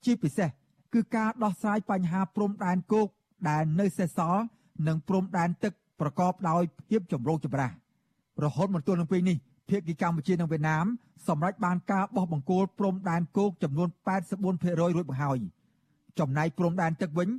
[0.06, 0.50] ជាពិសេស
[0.94, 3.08] គឺការដោះស្រាយបញ្ហាព្រំដែនគោក
[3.50, 4.44] ដែលនៅសេសសល់
[4.88, 7.72] និងព្រំដែនទឹកប្រកបដោយភាពចម្រូងចម្រាស
[8.44, 9.38] រហូតមកទល់នឹងពេលនេះ
[9.70, 10.86] ភាគីកម្ពុជានិងវៀតណាម
[11.28, 13.90] សម្រេចបានការបោះបង្គោលព្រំដែនគោកចំនួន
[14.40, 15.38] 84%រួចមកហើយ
[16.20, 17.30] ចំណែកព្រំដែនទឹកវិញ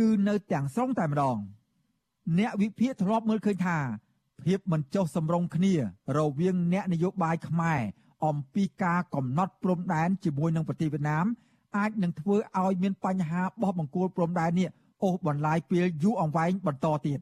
[0.00, 1.38] គឺនៅទាំងស្រុងតែម្ដង
[2.38, 3.78] អ្នកវិភាគធ្លាប់មើលឃើញថា
[4.44, 5.74] ភាពមិនចុះសម្រុងគ្នា
[6.18, 7.80] រវាងអ្នកនយោបាយខ្មែរ
[8.24, 11.26] អំពីការកំណត់ព្រំដែនជាមួយនឹងប្រទេសវៀតណាម
[11.76, 14.68] អាចនឹងធ្វើឲ្យមានបញ្ហាបោះបង្គោលព្រំដែននេះ
[15.02, 17.18] អូសបន្លាយពេលយូរអង្វែងបន្តទៀត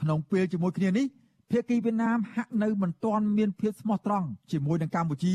[0.00, 1.06] ក្នុងពេលជាមួយគ្នានេះ
[1.50, 5.34] ភាគីវៀតណាមហាក់នៅមិនទាន់មានភាពស្មោះត្រង់ជាមួយនឹងកម្ពុជា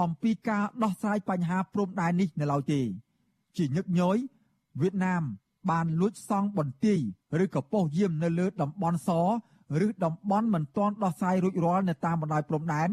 [0.00, 2.80] អំពីការដោះស្រាយបញ្ហាព្រំដែននេះនៅឡើយទេ
[3.56, 4.16] ជាញឹកញយ
[4.80, 5.22] វៀតណាម
[5.70, 6.98] បានលួចសង់បន្ទាយ
[7.42, 9.10] ឬក៏ប៉ុស្តិ៍យាមនៅលើតំបន់ស
[9.86, 12.88] ឬតំបន់មិនទាន់ដោះស្រាយរួចរាល់នៅតាមបណ្ដោយព្រំដែន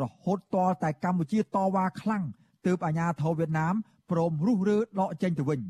[0.00, 2.24] រហូតតតែកម្ពុជាតវ៉ាខ្លាំង
[2.66, 3.74] ទើបអាញាធរវៀតណាម
[4.10, 5.60] ព្រមរុះរើដកចេញទៅវិញ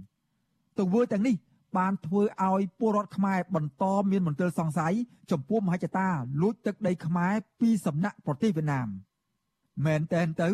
[0.79, 1.37] ទង្វើទាំងនេះ
[1.79, 4.95] បានធ្វើឲ្យពលរដ្ឋខ្មែរបន្តមានមន្ទិលសង្ស័យ
[5.31, 6.09] ចំពោះមហិច្ឆតា
[6.43, 8.89] លួចទឹកដីខ្មែរពីសំណាក់ប្រទេសវៀតណាម
[9.87, 10.49] មែនតែនទៅ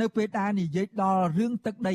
[0.00, 1.94] នៅពេលដែលនិយាយដល់រឿងទឹកដី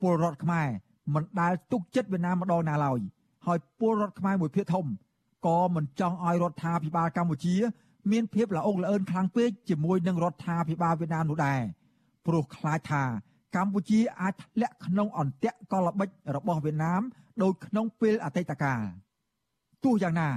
[0.00, 0.68] ពលរដ្ឋខ្មែរ
[1.14, 3.00] មិនដែលទុកចិត្តវៀតណាមម្ដងណាឡើយ
[3.46, 4.86] ហើយពលរដ្ឋខ្មែរមួយភាគធំ
[5.46, 7.54] ក៏មិនចង់ឲ្យរដ្ឋាភិបាលកម្ពុជា
[8.10, 11.60] មានភាពល្អក់ល្អឿនខ្លាំងពេកជាមួយនឹងរដ្ឋាភិបាលវៀតណាមនោះដែរ
[12.26, 13.04] ព្រោះខ្លាចថា
[13.56, 17.02] កម្ពុជាអាចធ្លាក់ក្នុងអន្ទាក់កលបិចរបស់វៀតណាម
[17.42, 18.82] ដូចក្នុងពេលអតីតកាល
[19.84, 20.28] ទោះយ៉ាងណា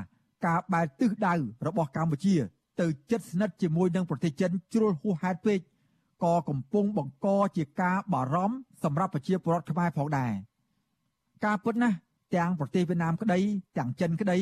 [0.45, 1.33] ការបែរទិសដៅ
[1.67, 2.35] របស់កម្ពុជា
[2.81, 5.59] ទៅជិតស្និទ្ធជាមួយនឹងប្រទេសចិនជ្រុលហួសហេតុពេក
[6.23, 10.31] ក៏កំពុងបង្កជាការបារម្ភសម្រាប់ប្រជាពលរដ្ឋខ្មែរផងដែរ
[11.45, 11.97] ការពិតណាស់
[12.35, 13.39] ទាំងប្រទេសវៀតណាមក្តី
[13.77, 14.37] ទាំងចិនក្តី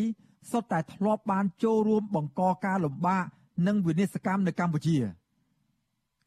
[0.51, 3.25] សុទ្ធតែធ្លាប់បានចូលរួមបង្កការលំបាក
[3.67, 4.97] និងវិនិស្សកម្មនៅកម្ពុជា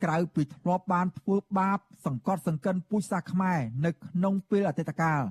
[0.05, 5.23] ក្រៅពីធ្លាប់បានធ្វើបាប សង្កត់សង្កិនពូជសាសន៍ខ្មែរនៅក្នុងពេលអតីតកាល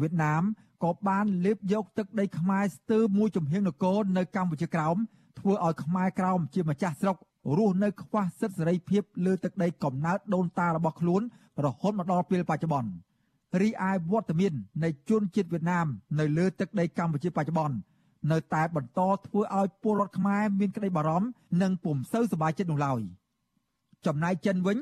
[0.00, 0.42] វៀតណាម
[0.84, 4.96] ក៏បានលេបយកទឹកដីខ្មែរស្ទើរមួយចំហៀងនគរនៅកម្ពុជាក្រោម
[5.38, 7.16] ធ្វើឲ្យខ្មែរក្រោមជាម្ចាស់ស្រុក
[7.56, 11.22] រស់នៅខ្វះសិទ្ធិសេរីភាពលើទឹកដីកំណើតដូនតារបស់ខ្លួន
[11.64, 12.90] រហូតមកដល់ពេលបច្ចុប្បន្ន
[13.60, 14.52] រីឯវត្តមាន
[14.84, 15.86] នៃជនជាតិវៀតណាម
[16.18, 17.76] នៅលើទឹកដីកម្ពុជាបច្ចុប្បន្ន
[18.30, 21.28] នៅតែបន្តធ្វើឲ្យពលរដ្ឋខ្មែរមានក្តីបារម្ភ
[21.62, 23.00] និងពុំសូវសប្បាយចិត្តនោះឡើយ
[24.06, 24.78] ចំណែកចិនវិញ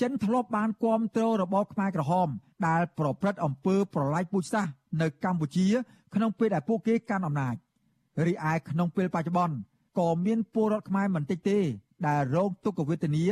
[0.00, 2.28] ចិនធ្លាប់បានគាំទ្ររបបខ្មែរក្រហម
[2.68, 4.72] ដែលប្រព្រឹត្តអំពើប្រល័យពូជសាសន៍
[5.02, 5.66] នៅកម្ពុជា
[6.14, 7.54] ក្នុងពេលដែលពួកគេកាន់អំណាច
[8.26, 9.56] រីឯក្នុងពេលបច្ចុប្បន្ន
[9.98, 11.58] ក៏មានពលរដ្ឋខ្មែរមិនតិចទេ
[12.06, 13.24] ដែលរងទុក្ខវេទនា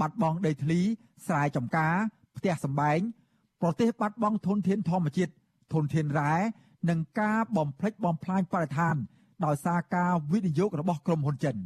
[0.00, 0.80] បាត់បង់ដីធ្លី
[1.26, 1.94] ស្រែចម្ការ
[2.36, 2.98] ផ្ទះសម្បែង
[3.62, 5.32] ប្រទេសបាត់បង់ធនធានធម្មជាតិ
[5.72, 6.34] ធនធានរ៉ែ
[6.88, 8.96] និងការបំផ្លិចបំផ្លាញបរិស្ថាន
[9.44, 11.56] ដោយសារការវិនិយោគរបស់ក្រុមហ៊ុនចិន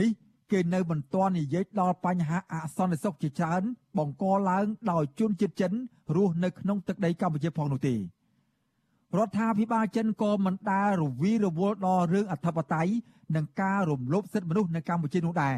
[0.00, 0.10] នេះ
[0.52, 3.62] គេនៅមិនទាន់និយាយដល់បញ្ហាអសន្តិសុខជាច្រើន
[3.98, 5.72] បង្កឡើងដោយជនជាតិចិន
[6.16, 7.98] រស់នៅក្នុងទឹកដីកម្ពុជាផងនោះទេរ
[9.26, 12.92] ដ្ឋាភិបាលចិនក៏មិនដែលរវីរវល់ដល់រឿងអធិបតេយ្យ
[13.36, 15.56] និងការរំលោភសិទ្ធិមនុស្សនៅកម្ពុជានោះដែរ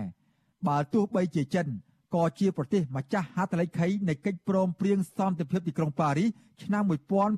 [0.69, 1.67] បើទោះបីជាចិន
[2.15, 6.29] ក៏ជាប្រទេសម្ចាស់ហត្ថលេខីនៃកិច្ចព្រមព្រៀងសន្តិភាពទីក្រុងប៉ារីស
[6.63, 6.83] ឆ្នាំ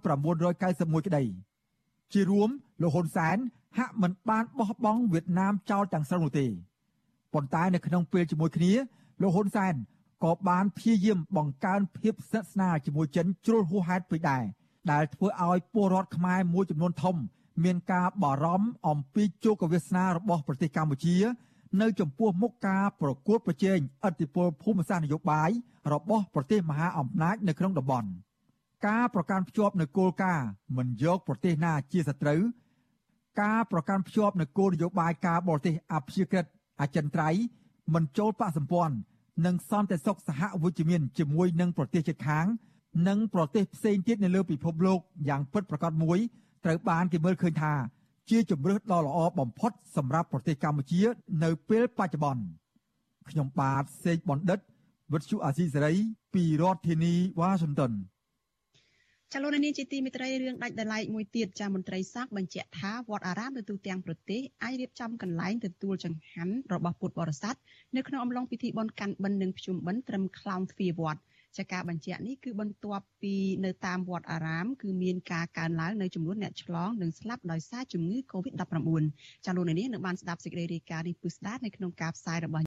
[0.04, 1.24] 1991ក្តី
[2.12, 2.48] ជារួម
[2.82, 3.36] លោកហ៊ុនសែន
[3.78, 6.46] ហាក់មិនបានបោះបង់វៀតណាមចោលទាំងស្រុងនោះទេ
[7.32, 8.72] ប៉ុន្តែនៅក្នុងពេលជាមួយគ្នា
[9.22, 9.74] លោកហ៊ុនសែន
[10.24, 14.44] ក៏បានព្យាយាមបង្កើនភាពស្និទ្ធស្នាលជាមួយចិនជ្រុលហួសហេតុពេកដែរ
[14.92, 17.16] ដែលធ្វើឲ្យពលរដ្ឋខ្មែរមួយចំនួនធំ
[17.64, 21.16] មានការបារម្ភអំពីជោគវាសនារបស់ប្រទេសកម្ពុជា
[21.80, 25.50] នៅចំពោះមុខការប្រកួតប្រជែងឥទ្ធិពលភូមិសាស្ត្រនយោបាយ
[25.92, 28.08] របស់ប្រទេសមហាអំណាចនៅក្នុងតំបន់
[28.86, 32.40] ការប្រកាន់ភ្ជាប់នៅគោលការណ៍មិនយកប្រទេសណាជាសត្រូវ
[33.42, 36.44] ការប្រកាន់ភ្ជាប់នៅគោលនយោបាយការបរទេសអព្យាក្រឹត
[36.80, 37.42] អចិន្ត្រៃយ៍
[37.94, 38.96] មិនចូលបកសម្ព័ន្ធ
[39.46, 42.46] និងសន្តិសុខសហវិជ្ជមានជាមួយនឹងប្រទេសជិតខាង
[43.08, 46.18] និងប្រទេសផ្សេងទៀតនៅលើពិភពលោកយ៉ាងពិតប្រាកដមួយ
[46.64, 47.74] ត្រូវបានគេមើលឃើញថា
[48.30, 51.02] ជាជំរើសដ៏ល្អបំផុតសម្រាប់ប្រទេសកម្ពុជា
[51.44, 52.44] នៅពេលបច្ចុប្បន្ន
[53.30, 54.58] ខ្ញុំបាទសេកបណ្ឌិត
[55.12, 55.94] វិទ្យុអាស៊ីសេរី
[56.34, 57.92] ពីរដ្ឋធានីវ៉ាស៊ីនតោន
[59.32, 67.54] ចលនានេះជាទីមិត្តរីរឿងដាច់ដライមួយទៀតចាមន្ត្រីសាស្ត្របញ្ជាក់ថាវត្តអារាមនៅទូទាំងប្រទេសអាចរៀបចំកន្លែងទទួលចង្ហាន់របស់ពុទ្ធបរិស័ទ
[67.96, 71.20] នៅក្នុងអំឡុងពិធីបុណ្យកាន់បិណ្ឌនិងភ្ជុំបិណ្ឌត្រឹមខ្លោងទ្វារវត្ត
[71.58, 73.34] ចាការបញ្ជាក់នេះគឺបន្ទាប់ពី
[73.64, 79.04] នៅតាមវត្តអារាមគឺមានការកើនឡើងនៅចំនួនអ្នកឆ្លងនិងស្លាប់ដោយសារជំងឺ Covid-19
[79.44, 82.62] ចាលោកនាងនឹងបានស្ដាប់សេចក្តីរាយការណ៍នេះពិស្ដារនៅក្នុងការផ្សាយរបស់